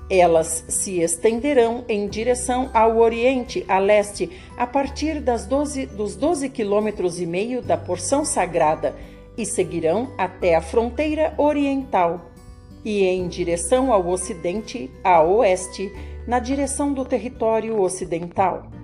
Elas 0.09 0.65
se 0.69 1.03
estenderão 1.03 1.85
em 1.87 2.09
direção 2.09 2.71
ao 2.73 2.97
oriente, 2.97 3.63
a 3.69 3.79
leste, 3.79 4.31
a 4.57 4.67
partir 4.67 5.21
das 5.21 5.45
12, 5.45 5.85
dos 5.85 6.17
doze 6.17 6.49
quilômetros 6.49 7.21
e 7.21 7.27
meio 7.27 7.61
da 7.61 7.77
porção 7.77 8.25
sagrada. 8.25 8.97
e 9.37 9.45
seguirão 9.45 10.13
até 10.17 10.55
a 10.55 10.63
fronteira 10.63 11.35
oriental 11.39 12.31
e 12.85 13.03
em 13.05 13.29
direção 13.29 13.91
ao 13.91 14.07
ocidente 14.09 14.91
a 15.03 15.23
oeste, 15.23 15.91
na 16.27 16.39
direção 16.39 16.93
do 16.93 17.03
território 17.03 17.81
ocidental. 17.81 18.82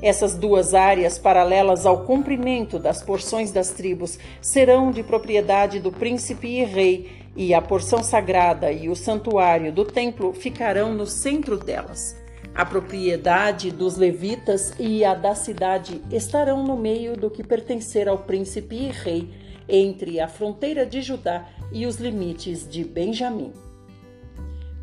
Essas 0.00 0.36
duas 0.36 0.74
áreas, 0.74 1.18
paralelas 1.18 1.84
ao 1.84 2.04
comprimento 2.04 2.78
das 2.78 3.02
porções 3.02 3.50
das 3.50 3.70
tribos, 3.70 4.18
serão 4.40 4.92
de 4.92 5.02
propriedade 5.02 5.80
do 5.80 5.90
príncipe 5.90 6.46
e 6.46 6.64
rei, 6.64 7.10
e 7.36 7.52
a 7.52 7.60
porção 7.60 8.02
sagrada 8.02 8.70
e 8.70 8.88
o 8.88 8.96
santuário 8.96 9.72
do 9.72 9.84
templo 9.84 10.32
ficarão 10.32 10.94
no 10.94 11.06
centro 11.06 11.56
delas. 11.56 12.16
A 12.54 12.64
propriedade 12.64 13.70
dos 13.70 13.96
levitas 13.96 14.72
e 14.78 15.04
a 15.04 15.14
da 15.14 15.34
cidade 15.34 16.02
estarão 16.10 16.64
no 16.64 16.76
meio 16.76 17.16
do 17.16 17.30
que 17.30 17.44
pertencer 17.44 18.08
ao 18.08 18.18
príncipe 18.18 18.74
e 18.74 18.90
rei, 18.90 19.30
entre 19.68 20.18
a 20.18 20.28
fronteira 20.28 20.86
de 20.86 21.02
Judá 21.02 21.46
e 21.72 21.86
os 21.86 21.96
limites 21.96 22.68
de 22.68 22.82
Benjamim. 22.84 23.52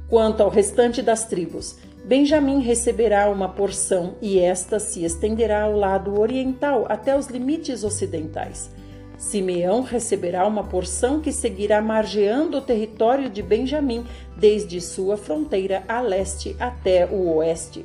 Quanto 0.08 0.44
ao 0.44 0.50
restante 0.50 1.02
das 1.02 1.26
tribos, 1.26 1.78
Benjamim 2.06 2.60
receberá 2.60 3.28
uma 3.32 3.50
porção 3.50 4.14
e 4.22 4.38
esta 4.38 4.78
se 4.78 5.04
estenderá 5.04 5.64
ao 5.64 5.76
lado 5.76 6.20
oriental 6.22 6.86
até 6.88 7.18
os 7.18 7.26
limites 7.26 7.84
ocidentais. 7.84 8.70
Simeão 9.18 9.82
receberá 9.82 10.46
uma 10.46 10.64
porção 10.64 11.20
que 11.20 11.32
seguirá 11.32 11.82
margeando 11.82 12.60
o 12.60 12.62
território 12.62 13.28
de 13.28 13.42
Benjamim 13.42 14.06
desde 14.38 14.80
sua 14.82 15.18
fronteira 15.18 15.84
a 15.88 16.00
leste 16.00 16.56
até 16.60 17.08
o 17.08 17.38
oeste. 17.38 17.84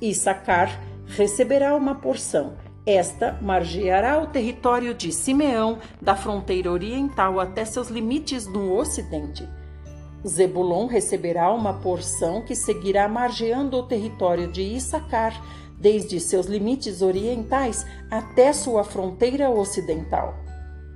Issacar 0.00 0.80
receberá 1.06 1.76
uma 1.76 1.96
porção. 1.96 2.54
Esta 2.86 3.38
margeará 3.42 4.22
o 4.22 4.28
território 4.28 4.94
de 4.94 5.12
Simeão 5.12 5.80
da 6.00 6.16
fronteira 6.16 6.72
oriental 6.72 7.38
até 7.38 7.66
seus 7.66 7.90
limites 7.90 8.46
no 8.46 8.74
ocidente. 8.74 9.46
Zebulon 10.26 10.86
receberá 10.86 11.52
uma 11.52 11.74
porção 11.74 12.42
que 12.42 12.54
seguirá 12.54 13.08
margeando 13.08 13.78
o 13.78 13.82
território 13.82 14.50
de 14.50 14.62
Issacar 14.62 15.42
desde 15.78 16.20
seus 16.20 16.46
limites 16.46 17.00
orientais 17.00 17.86
até 18.10 18.52
sua 18.52 18.84
fronteira 18.84 19.48
ocidental. 19.50 20.34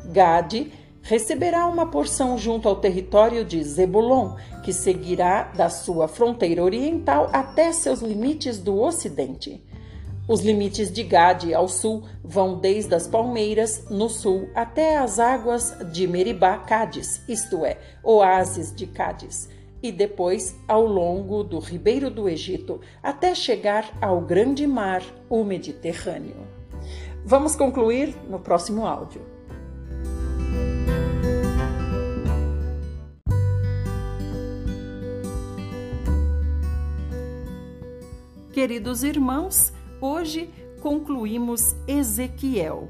Gade 0.07 0.71
receberá 1.01 1.67
uma 1.67 1.87
porção 1.87 2.37
junto 2.37 2.69
ao 2.69 2.77
território 2.77 3.45
de 3.45 3.63
Zebulon, 3.63 4.37
que 4.63 4.73
seguirá 4.73 5.45
da 5.55 5.69
sua 5.69 6.09
fronteira 6.09 6.63
oriental 6.63 7.29
até 7.33 7.73
seus 7.73 8.01
limites 8.01 8.59
do 8.59 8.81
ocidente. 8.81 9.63
Os 10.27 10.41
limites 10.41 10.91
de 10.91 11.03
Gade 11.03 11.53
ao 11.53 11.69
sul 11.69 12.05
vão 12.23 12.59
desde 12.59 12.95
as 12.95 13.07
palmeiras, 13.07 13.85
no 13.91 14.09
sul, 14.09 14.49
até 14.55 14.97
as 14.97 15.19
águas 15.19 15.77
de 15.93 16.07
Meribá 16.07 16.57
Cádiz, 16.57 17.23
isto 17.29 17.63
é, 17.63 17.77
oásis 18.03 18.75
de 18.75 18.87
Cádiz, 18.87 19.51
e 19.83 19.93
depois 19.93 20.57
ao 20.67 20.87
longo 20.87 21.45
do 21.45 21.59
ribeiro 21.59 22.09
do 22.09 22.27
Egito, 22.27 22.81
até 23.03 23.35
chegar 23.35 23.93
ao 24.01 24.19
grande 24.23 24.67
mar, 24.67 25.03
o 25.29 25.45
Mediterrâneo. 25.45 26.37
Vamos 27.23 27.55
concluir 27.55 28.17
no 28.27 28.39
próximo 28.39 28.87
áudio. 28.87 29.21
Queridos 38.55 39.03
irmãos, 39.03 39.71
hoje 40.01 40.51
concluímos 40.81 41.75
Ezequiel. 41.87 42.89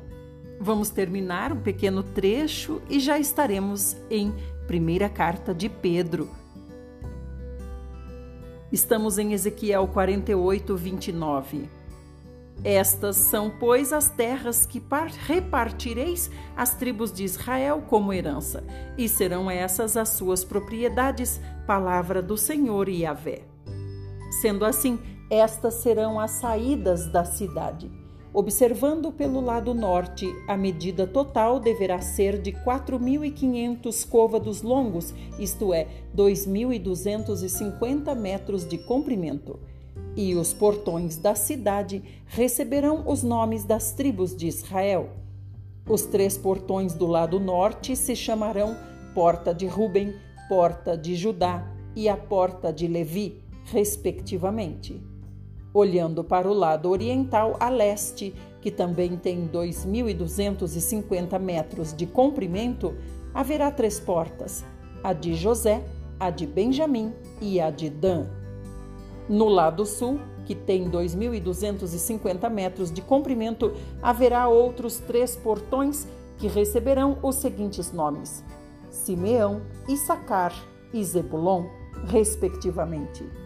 Vamos 0.60 0.90
terminar 0.90 1.52
um 1.52 1.60
pequeno 1.60 2.02
trecho 2.02 2.80
e 2.88 2.98
já 2.98 3.18
estaremos 3.18 3.96
em 4.10 4.32
primeira 4.66 5.08
carta 5.08 5.54
de 5.54 5.68
Pedro. 5.68 6.28
Estamos 8.72 9.18
em 9.18 9.32
Ezequiel 9.32 9.86
48, 9.86 10.76
29. 10.76 11.68
Estas 12.64 13.16
são, 13.16 13.50
pois, 13.50 13.92
as 13.92 14.08
terras 14.08 14.64
que 14.64 14.82
repartireis 15.26 16.30
às 16.56 16.74
tribos 16.74 17.12
de 17.12 17.24
Israel 17.24 17.82
como 17.88 18.12
herança, 18.12 18.64
e 18.96 19.08
serão 19.08 19.50
essas 19.50 19.96
as 19.96 20.10
suas 20.10 20.44
propriedades, 20.44 21.40
palavra 21.66 22.22
do 22.22 22.36
Senhor 22.36 22.88
Yahvé. 22.88 23.42
Sendo 24.40 24.64
assim, 24.64 24.98
estas 25.30 25.74
serão 25.74 26.20
as 26.20 26.32
saídas 26.32 27.06
da 27.06 27.24
cidade. 27.24 27.90
Observando 28.32 29.12
pelo 29.12 29.40
lado 29.40 29.72
norte, 29.72 30.26
a 30.48 30.56
medida 30.56 31.06
total 31.06 31.60
deverá 31.60 32.00
ser 32.00 32.42
de 32.42 32.50
4.500 32.50 34.08
côvados 34.08 34.60
longos, 34.60 35.14
isto 35.38 35.72
é, 35.72 35.86
2.250 36.16 38.12
metros 38.16 38.66
de 38.66 38.76
comprimento. 38.76 39.60
E 40.16 40.34
os 40.34 40.52
portões 40.52 41.16
da 41.16 41.36
cidade 41.36 42.02
receberão 42.26 43.04
os 43.06 43.22
nomes 43.22 43.64
das 43.64 43.92
tribos 43.92 44.36
de 44.36 44.48
Israel. 44.48 45.10
Os 45.88 46.02
três 46.02 46.36
portões 46.36 46.92
do 46.92 47.06
lado 47.06 47.38
norte 47.38 47.94
se 47.94 48.16
chamarão 48.16 48.76
Porta 49.14 49.54
de 49.54 49.68
Ruben, 49.68 50.12
Porta 50.48 50.98
de 50.98 51.14
Judá 51.14 51.72
e 51.94 52.08
a 52.08 52.16
Porta 52.16 52.72
de 52.72 52.88
Levi, 52.88 53.44
respectivamente 53.66 55.13
olhando 55.74 56.22
para 56.22 56.48
o 56.48 56.54
lado 56.54 56.88
oriental 56.88 57.56
a 57.58 57.68
leste, 57.68 58.32
que 58.60 58.70
também 58.70 59.16
tem 59.16 59.48
2.250 59.48 61.38
metros 61.40 61.92
de 61.92 62.06
comprimento, 62.06 62.94
haverá 63.34 63.72
três 63.72 63.98
portas: 63.98 64.64
a 65.02 65.12
de 65.12 65.34
José, 65.34 65.84
a 66.18 66.30
de 66.30 66.46
Benjamim 66.46 67.12
e 67.40 67.60
a 67.60 67.68
de 67.70 67.90
Dan. 67.90 68.28
No 69.28 69.48
lado 69.48 69.84
sul, 69.84 70.20
que 70.46 70.54
tem 70.54 70.88
2.250 70.88 72.48
metros 72.48 72.92
de 72.92 73.02
comprimento, 73.02 73.72
haverá 74.00 74.46
outros 74.48 74.98
três 75.00 75.34
portões 75.34 76.06
que 76.38 76.46
receberão 76.46 77.18
os 77.22 77.34
seguintes 77.36 77.90
nomes: 77.92 78.44
Simeão, 78.90 79.62
Issacar 79.88 80.54
e 80.92 81.02
Zebulon, 81.02 81.64
respectivamente 82.06 83.43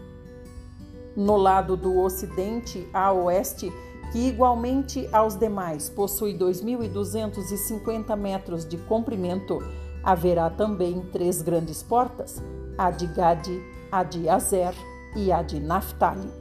no 1.19 1.35
lado 1.35 1.75
do 1.75 1.99
ocidente 1.99 2.87
a 2.93 3.11
oeste, 3.11 3.69
que 4.11 4.29
igualmente 4.29 5.07
aos 5.11 5.35
demais 5.35 5.89
possui 5.89 6.33
2.250 6.33 8.15
metros 8.15 8.65
de 8.65 8.77
comprimento, 8.77 9.59
haverá 10.01 10.49
também 10.49 11.01
três 11.11 11.41
grandes 11.41 11.83
portas: 11.83 12.41
a 12.77 12.89
de 12.89 13.05
Gade, 13.07 13.61
a 13.91 14.01
de 14.01 14.29
Azer 14.29 14.73
e 15.13 15.29
a 15.29 15.41
de 15.41 15.59
Naphtali. 15.59 16.31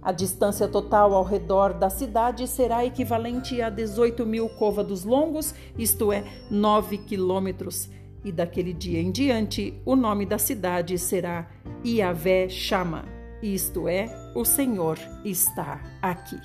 A 0.00 0.12
distância 0.12 0.66
total 0.66 1.14
ao 1.14 1.22
redor 1.22 1.74
da 1.74 1.90
cidade 1.90 2.46
será 2.48 2.84
equivalente 2.84 3.60
a 3.60 3.68
18 3.68 4.24
mil 4.24 4.48
côvados 4.48 5.04
longos, 5.04 5.54
isto 5.78 6.10
é, 6.10 6.24
9 6.50 6.98
quilômetros. 6.98 7.90
E 8.22 8.32
daquele 8.32 8.72
dia 8.72 9.00
em 9.00 9.10
diante, 9.10 9.80
o 9.84 9.94
nome 9.94 10.24
da 10.24 10.38
cidade 10.38 10.98
será 10.98 11.46
Iavé 11.84 12.48
Chama 12.48 13.13
isto 13.44 13.86
é, 13.86 14.08
o 14.34 14.42
Senhor 14.42 14.98
está 15.22 15.80
aqui. 16.00 16.40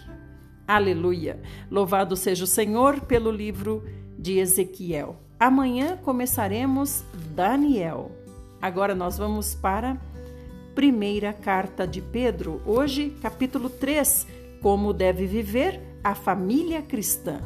Aleluia! 0.68 1.42
Louvado 1.72 2.16
seja 2.18 2.44
o 2.44 2.48
Senhor 2.48 3.00
pelo 3.02 3.32
livro 3.32 3.84
de 4.18 4.38
Ezequiel. 4.38 5.16
Amanhã 5.40 5.96
começaremos 5.96 7.04
Daniel. 7.34 8.12
Agora 8.62 8.94
nós 8.94 9.18
vamos 9.18 9.56
para 9.56 9.98
primeira 10.76 11.32
carta 11.32 11.88
de 11.88 12.02
Pedro, 12.02 12.62
hoje, 12.66 13.16
capítulo 13.22 13.70
3, 13.70 14.28
como 14.62 14.92
deve 14.92 15.26
viver 15.26 15.82
a 16.04 16.14
família 16.14 16.82
cristã. 16.82 17.40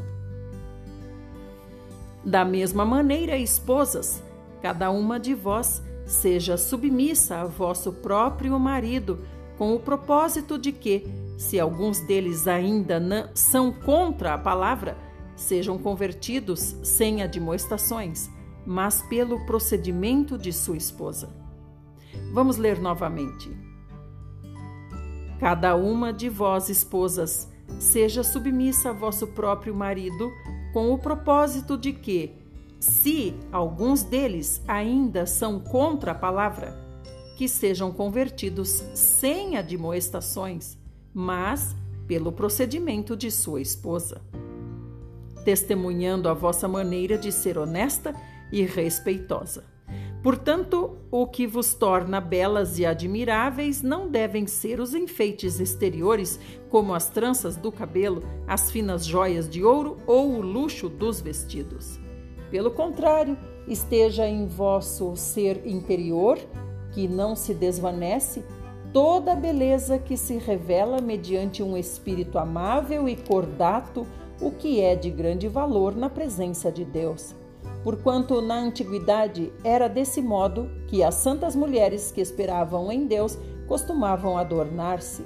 Da 2.26 2.44
mesma 2.44 2.84
maneira, 2.84 3.38
esposas, 3.38 4.24
cada 4.62 4.90
uma 4.90 5.20
de 5.20 5.36
vós 5.36 5.84
seja 6.06 6.58
submissa 6.58 7.38
a 7.38 7.46
vosso 7.46 7.94
próprio 7.94 8.60
marido, 8.60 9.20
com 9.58 9.76
o 9.76 9.80
propósito 9.80 10.58
de 10.58 10.72
que, 10.72 11.06
se 11.38 11.60
alguns 11.60 12.00
deles 12.00 12.48
ainda 12.48 13.00
não 13.00 13.30
são 13.34 13.72
contra 13.72 14.34
a 14.34 14.38
palavra, 14.38 14.98
sejam 15.36 15.78
convertidos 15.78 16.76
sem 16.84 17.22
admoestações, 17.22 18.30
mas 18.66 19.02
pelo 19.04 19.46
procedimento 19.46 20.38
de 20.38 20.54
sua 20.54 20.78
esposa. 20.78 21.30
Vamos 22.32 22.58
ler 22.58 22.80
novamente. 22.80 23.52
Cada 25.40 25.76
uma 25.76 26.14
de 26.14 26.30
vós, 26.30 26.70
esposas, 26.70 27.52
seja 27.80 28.24
submissa 28.24 28.90
a 28.90 28.94
vosso 28.94 29.28
próprio 29.28 29.76
marido, 29.76 30.32
com 30.72 30.92
o 30.94 30.98
propósito 30.98 31.78
de 31.78 31.94
que, 31.94 32.34
se 32.80 33.36
alguns 33.52 34.04
deles 34.04 34.62
ainda 34.68 35.26
são 35.26 35.60
contra 35.60 36.12
a 36.12 36.16
palavra, 36.16 36.83
que 37.44 37.50
sejam 37.50 37.92
convertidos 37.92 38.70
sem 38.94 39.58
admoestações, 39.58 40.78
mas 41.14 41.76
pelo 42.08 42.32
procedimento 42.32 43.18
de 43.18 43.30
sua 43.30 43.60
esposa. 43.60 44.22
testemunhando 45.44 46.30
a 46.30 46.34
vossa 46.34 46.70
maneira 46.70 47.18
de 47.18 47.30
ser 47.30 47.58
honesta 47.58 48.16
e 48.50 48.64
respeitosa. 48.64 49.66
Portanto, 50.24 50.96
o 51.12 51.28
que 51.28 51.46
vos 51.46 51.74
torna 51.74 52.22
belas 52.22 52.80
e 52.80 52.86
admiráveis 52.86 53.82
não 53.82 54.10
devem 54.10 54.48
ser 54.48 54.80
os 54.80 54.94
enfeites 54.94 55.60
exteriores, 55.60 56.40
como 56.70 56.94
as 56.94 57.10
tranças 57.10 57.58
do 57.58 57.74
cabelo, 57.74 58.24
as 58.48 58.72
finas 58.72 59.06
joias 59.06 59.50
de 59.50 59.66
ouro 59.66 59.98
ou 60.08 60.38
o 60.38 60.42
luxo 60.42 60.88
dos 60.88 61.20
vestidos. 61.20 62.00
Pelo 62.50 62.72
contrário, 62.72 63.38
esteja 63.68 64.26
em 64.26 64.48
vosso 64.48 65.14
ser 65.18 65.68
interior, 65.68 66.40
que 66.94 67.08
não 67.08 67.36
se 67.36 67.54
desvanece, 67.54 68.44
toda 68.92 69.34
a 69.34 69.36
beleza 69.36 69.98
que 69.98 70.16
se 70.16 70.38
revela 70.38 71.02
mediante 71.02 71.62
um 71.62 71.76
espírito 71.76 72.38
amável 72.38 73.10
e 73.10 73.16
cordato, 73.16 74.06
o 74.40 74.52
que 74.52 74.82
é 74.82 74.96
de 74.96 75.10
grande 75.10 75.48
valor 75.48 75.96
na 75.96 76.10
presença 76.10 76.72
de 76.72 76.86
Deus 76.86 77.36
porquanto 77.84 78.42
na 78.42 78.56
antiguidade 78.56 79.52
era 79.64 79.90
desse 79.90 80.22
modo 80.22 80.70
que 80.88 81.04
as 81.04 81.16
santas 81.16 81.56
mulheres 81.56 82.12
que 82.12 82.22
esperavam 82.22 82.92
em 82.92 83.06
Deus 83.06 83.38
costumavam 83.68 84.38
adornar-se. 84.38 85.24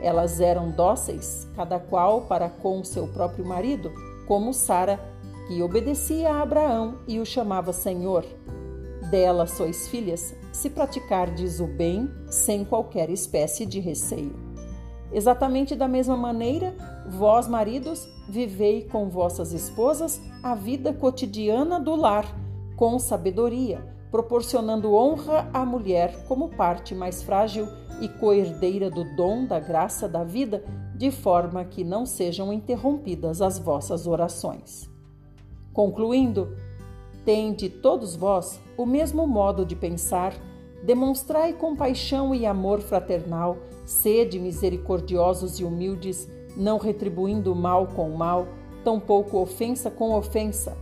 Elas 0.00 0.40
eram 0.40 0.70
dóceis, 0.70 1.48
cada 1.54 1.78
qual 1.78 2.22
para 2.22 2.48
com 2.48 2.82
seu 2.82 3.06
próprio 3.06 3.46
marido, 3.46 3.92
como 4.26 4.52
Sara, 4.52 5.00
que 5.46 5.62
obedecia 5.62 6.30
a 6.30 6.42
Abraão 6.42 6.98
e 7.06 7.20
o 7.20 7.26
chamava 7.26 7.72
Senhor. 7.72 8.24
Dela 9.10 9.46
sois 9.46 9.86
filhas, 9.86 10.34
se 10.52 10.70
praticardes 10.70 11.58
o 11.58 11.66
bem 11.66 12.10
sem 12.28 12.64
qualquer 12.64 13.10
espécie 13.10 13.64
de 13.64 13.80
receio. 13.80 14.36
Exatamente 15.10 15.74
da 15.74 15.88
mesma 15.88 16.16
maneira, 16.16 16.74
vós, 17.08 17.48
maridos, 17.48 18.08
vivei 18.28 18.84
com 18.84 19.08
vossas 19.08 19.52
esposas 19.52 20.20
a 20.42 20.54
vida 20.54 20.92
cotidiana 20.92 21.80
do 21.80 21.94
lar, 21.94 22.26
com 22.76 22.98
sabedoria, 22.98 23.84
proporcionando 24.10 24.94
honra 24.94 25.50
à 25.52 25.64
mulher 25.64 26.26
como 26.26 26.50
parte 26.50 26.94
mais 26.94 27.22
frágil 27.22 27.66
e 28.00 28.08
coerdeira 28.08 28.90
do 28.90 29.04
dom 29.16 29.44
da 29.46 29.60
graça 29.60 30.08
da 30.08 30.24
vida, 30.24 30.64
de 30.94 31.10
forma 31.10 31.64
que 31.64 31.84
não 31.84 32.06
sejam 32.06 32.52
interrompidas 32.52 33.42
as 33.42 33.58
vossas 33.58 34.06
orações. 34.06 34.90
Concluindo, 35.72 36.56
tende 37.24 37.68
todos 37.68 38.16
vós 38.16 38.60
o 38.82 38.86
mesmo 38.86 39.26
modo 39.26 39.64
de 39.64 39.76
pensar, 39.76 40.34
demonstrai 40.82 41.52
compaixão 41.52 42.34
e 42.34 42.44
amor 42.44 42.80
fraternal, 42.80 43.56
sede 43.86 44.38
misericordiosos 44.38 45.60
e 45.60 45.64
humildes, 45.64 46.28
não 46.56 46.78
retribuindo 46.78 47.54
mal 47.54 47.86
com 47.86 48.10
mal, 48.10 48.48
tampouco 48.84 49.38
ofensa 49.38 49.90
com 49.90 50.12
ofensa. 50.12 50.76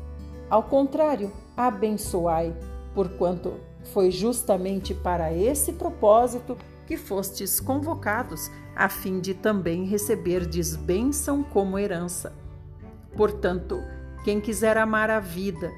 Ao 0.49 0.63
contrário, 0.63 1.31
abençoai, 1.57 2.57
porquanto 2.95 3.53
foi 3.93 4.11
justamente 4.11 4.95
para 4.95 5.33
esse 5.33 5.75
propósito 5.75 6.57
que 6.87 6.97
fostes 6.97 7.61
convocados, 7.61 8.51
a 8.75 8.89
fim 8.89 9.21
de 9.21 9.35
também 9.35 9.85
receberdes 9.85 10.75
bênção 10.75 11.43
como 11.43 11.79
herança. 11.79 12.33
Portanto, 13.15 13.79
quem 14.25 14.41
quiser 14.41 14.77
amar 14.77 15.11
a 15.11 15.21
vida 15.21 15.71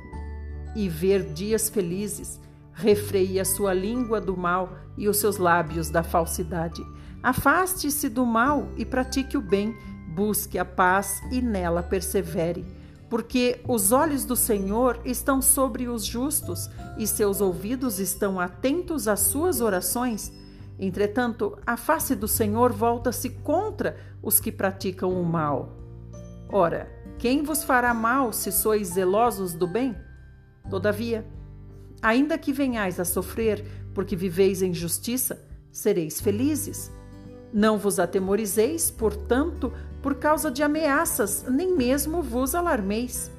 e 0.75 0.89
ver 0.89 1.33
dias 1.33 1.69
felizes, 1.69 2.41
refreie 2.73 3.39
a 3.39 3.45
sua 3.45 3.75
língua 3.75 4.21
do 4.21 4.37
mal 4.37 4.73
e 4.97 5.09
os 5.09 5.19
seus 5.19 5.37
lábios 5.37 5.91
da 5.91 6.03
falsidade 6.03 6.83
Afaste-se 7.23 8.09
do 8.09 8.27
mal 8.27 8.67
e 8.77 8.85
pratique 8.85 9.37
o 9.37 9.41
bem, 9.41 9.77
busque 10.09 10.59
a 10.59 10.65
paz 10.65 11.23
e 11.31 11.41
nela 11.41 11.81
persevere. 11.81 12.67
Porque 13.09 13.61
os 13.69 13.93
olhos 13.93 14.25
do 14.25 14.35
Senhor 14.35 15.01
estão 15.05 15.41
sobre 15.41 15.87
os 15.87 16.05
justos 16.05 16.69
e 16.99 17.07
seus 17.07 17.41
ouvidos 17.41 18.01
estão 18.01 18.41
atentos 18.41 19.07
às 19.07 19.21
suas 19.21 19.61
orações. 19.61 20.33
Entretanto, 20.81 21.57
a 21.65 21.77
face 21.77 22.17
do 22.17 22.27
Senhor 22.27 22.73
volta-se 22.73 23.31
contra 23.31 23.97
os 24.21 24.41
que 24.41 24.51
praticam 24.51 25.13
o 25.13 25.25
mal. 25.25 25.77
Ora, 26.49 26.91
quem 27.19 27.45
vos 27.45 27.63
fará 27.63 27.95
mal 27.95 28.33
se 28.33 28.51
sois 28.51 28.89
zelosos 28.89 29.55
do 29.55 29.69
bem? 29.69 29.95
Todavia, 30.73 31.23
ainda 32.01 32.39
que 32.39 32.51
venhais 32.51 32.99
a 32.99 33.05
sofrer 33.05 33.63
porque 33.93 34.17
viveis 34.17 34.63
em 34.63 34.73
justiça, 34.73 35.47
sereis 35.71 36.19
felizes 36.19 36.91
não 37.53 37.77
vos 37.77 37.99
atemorizeis, 37.99 38.91
portanto, 38.91 39.71
por 40.01 40.15
causa 40.15 40.51
de 40.51 40.63
ameaças, 40.63 41.45
nem 41.47 41.77
mesmo 41.77 42.23
vos 42.23 42.55
alarmeis. 42.55 43.31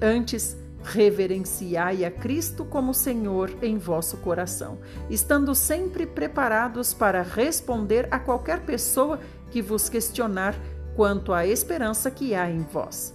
Antes, 0.00 0.56
reverenciai 0.84 2.04
a 2.04 2.10
Cristo 2.12 2.64
como 2.64 2.94
Senhor 2.94 3.50
em 3.60 3.78
vosso 3.78 4.18
coração, 4.18 4.78
estando 5.10 5.56
sempre 5.56 6.06
preparados 6.06 6.94
para 6.94 7.20
responder 7.20 8.06
a 8.12 8.20
qualquer 8.20 8.60
pessoa 8.60 9.18
que 9.50 9.60
vos 9.60 9.88
questionar 9.88 10.54
quanto 10.94 11.32
à 11.32 11.44
esperança 11.44 12.12
que 12.12 12.32
há 12.32 12.48
em 12.48 12.60
vós. 12.60 13.12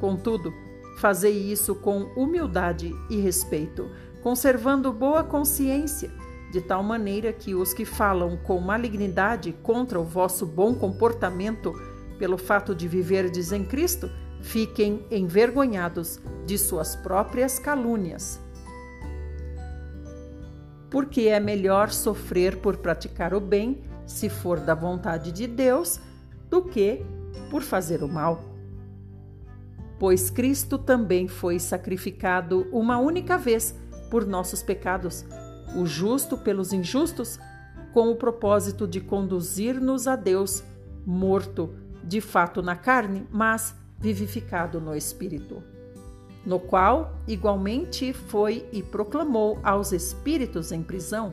Contudo, 0.00 0.61
fazei 1.02 1.36
isso 1.50 1.74
com 1.74 2.04
humildade 2.14 2.94
e 3.10 3.16
respeito, 3.16 3.90
conservando 4.22 4.92
boa 4.92 5.24
consciência 5.24 6.08
de 6.52 6.60
tal 6.60 6.80
maneira 6.80 7.32
que 7.32 7.56
os 7.56 7.74
que 7.74 7.84
falam 7.84 8.36
com 8.36 8.60
malignidade 8.60 9.52
contra 9.64 9.98
o 9.98 10.04
vosso 10.04 10.46
bom 10.46 10.72
comportamento, 10.72 11.72
pelo 12.20 12.38
fato 12.38 12.72
de 12.72 12.86
viverdes 12.86 13.50
em 13.50 13.64
Cristo, 13.64 14.08
fiquem 14.40 15.04
envergonhados 15.10 16.20
de 16.46 16.56
suas 16.56 16.94
próprias 16.94 17.58
calúnias. 17.58 18.38
Porque 20.88 21.22
é 21.22 21.40
melhor 21.40 21.90
sofrer 21.90 22.58
por 22.58 22.76
praticar 22.76 23.34
o 23.34 23.40
bem, 23.40 23.82
se 24.06 24.28
for 24.28 24.60
da 24.60 24.76
vontade 24.76 25.32
de 25.32 25.48
Deus, 25.48 25.98
do 26.48 26.62
que 26.62 27.04
por 27.50 27.62
fazer 27.62 28.04
o 28.04 28.08
mal. 28.08 28.51
Pois 30.02 30.30
Cristo 30.30 30.78
também 30.78 31.28
foi 31.28 31.60
sacrificado 31.60 32.66
uma 32.72 32.98
única 32.98 33.38
vez 33.38 33.72
por 34.10 34.26
nossos 34.26 34.60
pecados 34.60 35.24
o 35.76 35.86
justo 35.86 36.36
pelos 36.36 36.72
injustos, 36.72 37.38
com 37.92 38.10
o 38.10 38.16
propósito 38.16 38.88
de 38.88 39.00
conduzir-nos 39.00 40.08
a 40.08 40.16
Deus, 40.16 40.64
morto 41.06 41.72
de 42.02 42.20
fato 42.20 42.60
na 42.60 42.74
carne, 42.74 43.28
mas 43.30 43.76
vivificado 43.96 44.80
no 44.80 44.92
espírito. 44.92 45.62
No 46.44 46.58
qual, 46.58 47.14
igualmente, 47.28 48.12
foi 48.12 48.66
e 48.72 48.82
proclamou 48.82 49.60
aos 49.62 49.92
espíritos 49.92 50.72
em 50.72 50.82
prisão, 50.82 51.32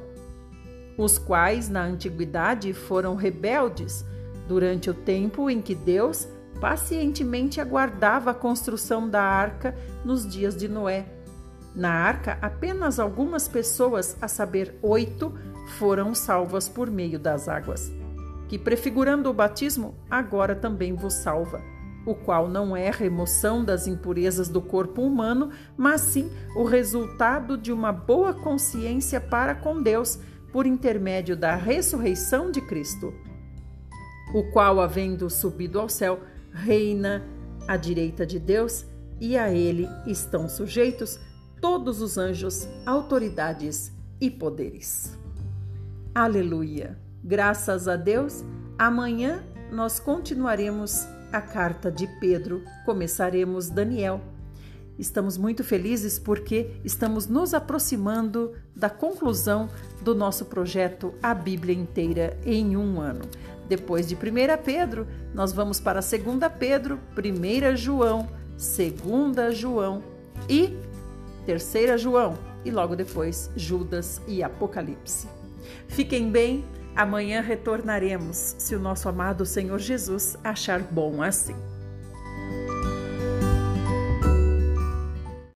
os 0.95 1.17
quais 1.17 1.69
na 1.69 1.83
antiguidade 1.83 2.71
foram 2.71 3.15
rebeldes 3.15 4.05
durante 4.47 4.91
o 4.91 4.93
tempo 4.93 5.49
em 5.49 5.59
que 5.59 5.73
Deus 5.73 6.27
pacientemente 6.59 7.61
aguardava 7.61 8.31
a 8.31 8.33
construção 8.33 9.09
da 9.09 9.21
arca 9.21 9.75
nos 10.03 10.27
dias 10.27 10.55
de 10.55 10.67
Noé. 10.67 11.05
Na 11.75 11.91
arca, 11.91 12.37
apenas 12.41 12.99
algumas 12.99 13.47
pessoas, 13.47 14.17
a 14.21 14.27
saber, 14.27 14.77
oito, 14.81 15.33
foram 15.77 16.13
salvas 16.13 16.67
por 16.67 16.89
meio 16.89 17.19
das 17.19 17.47
águas, 17.47 17.91
que, 18.47 18.57
prefigurando 18.57 19.29
o 19.29 19.33
batismo, 19.33 19.95
agora 20.09 20.55
também 20.55 20.93
vos 20.93 21.13
salva, 21.13 21.61
o 22.05 22.15
qual 22.15 22.49
não 22.49 22.75
é 22.75 22.89
remoção 22.89 23.63
das 23.63 23.87
impurezas 23.87 24.49
do 24.49 24.61
corpo 24.61 25.03
humano, 25.03 25.51
mas 25.77 26.01
sim 26.01 26.31
o 26.55 26.63
resultado 26.63 27.57
de 27.57 27.71
uma 27.71 27.91
boa 27.91 28.33
consciência 28.33 29.21
para 29.21 29.53
com 29.53 29.81
Deus 29.81 30.19
por 30.51 30.65
intermédio 30.65 31.37
da 31.37 31.55
ressurreição 31.55 32.49
de 32.49 32.61
Cristo, 32.61 33.13
o 34.33 34.43
qual, 34.51 34.81
havendo 34.81 35.29
subido 35.29 35.79
ao 35.79 35.87
céu, 35.87 36.19
reina 36.59 37.23
à 37.67 37.77
direita 37.77 38.25
de 38.25 38.37
Deus 38.37 38.85
e 39.19 39.37
a 39.37 39.51
ele 39.51 39.87
estão 40.05 40.47
sujeitos 40.47 41.19
todos 41.61 42.01
os 42.01 42.17
anjos, 42.17 42.67
autoridades 42.85 43.91
e 44.19 44.29
poderes. 44.29 45.17
Aleluia! 46.13 46.97
Graças 47.23 47.87
a 47.87 47.95
Deus, 47.95 48.43
amanhã 48.77 49.43
nós 49.71 49.99
continuaremos 49.99 51.05
a 51.31 51.41
carta 51.41 51.91
de 51.91 52.07
Pedro, 52.19 52.63
começaremos 52.85 53.69
Daniel. 53.69 54.21
Estamos 54.97 55.37
muito 55.37 55.63
felizes 55.63 56.19
porque 56.19 56.71
estamos 56.83 57.27
nos 57.27 57.53
aproximando 57.53 58.53
da 58.75 58.89
conclusão 58.89 59.69
do 60.01 60.13
nosso 60.13 60.45
projeto 60.45 61.13
A 61.21 61.33
Bíblia 61.33 61.73
Inteira 61.73 62.37
em 62.45 62.75
um 62.75 62.99
ano. 62.99 63.21
Depois 63.69 64.07
de 64.07 64.15
1 64.15 64.17
Pedro, 64.63 65.07
nós 65.33 65.53
vamos 65.53 65.79
para 65.79 66.01
2 66.01 66.19
Pedro, 66.57 66.99
1 67.15 67.77
João, 67.77 68.27
2 68.57 69.55
João 69.55 70.03
e 70.49 70.75
Terceira 71.45 71.97
João 71.97 72.37
e 72.65 72.71
logo 72.71 72.95
depois 72.95 73.49
Judas 73.55 74.21
e 74.27 74.43
Apocalipse. 74.43 75.27
Fiquem 75.87 76.29
bem, 76.29 76.65
amanhã 76.95 77.41
retornaremos, 77.41 78.55
se 78.57 78.75
o 78.75 78.79
nosso 78.79 79.07
amado 79.07 79.45
Senhor 79.45 79.79
Jesus 79.79 80.35
achar 80.43 80.79
bom 80.79 81.21
assim. 81.21 81.55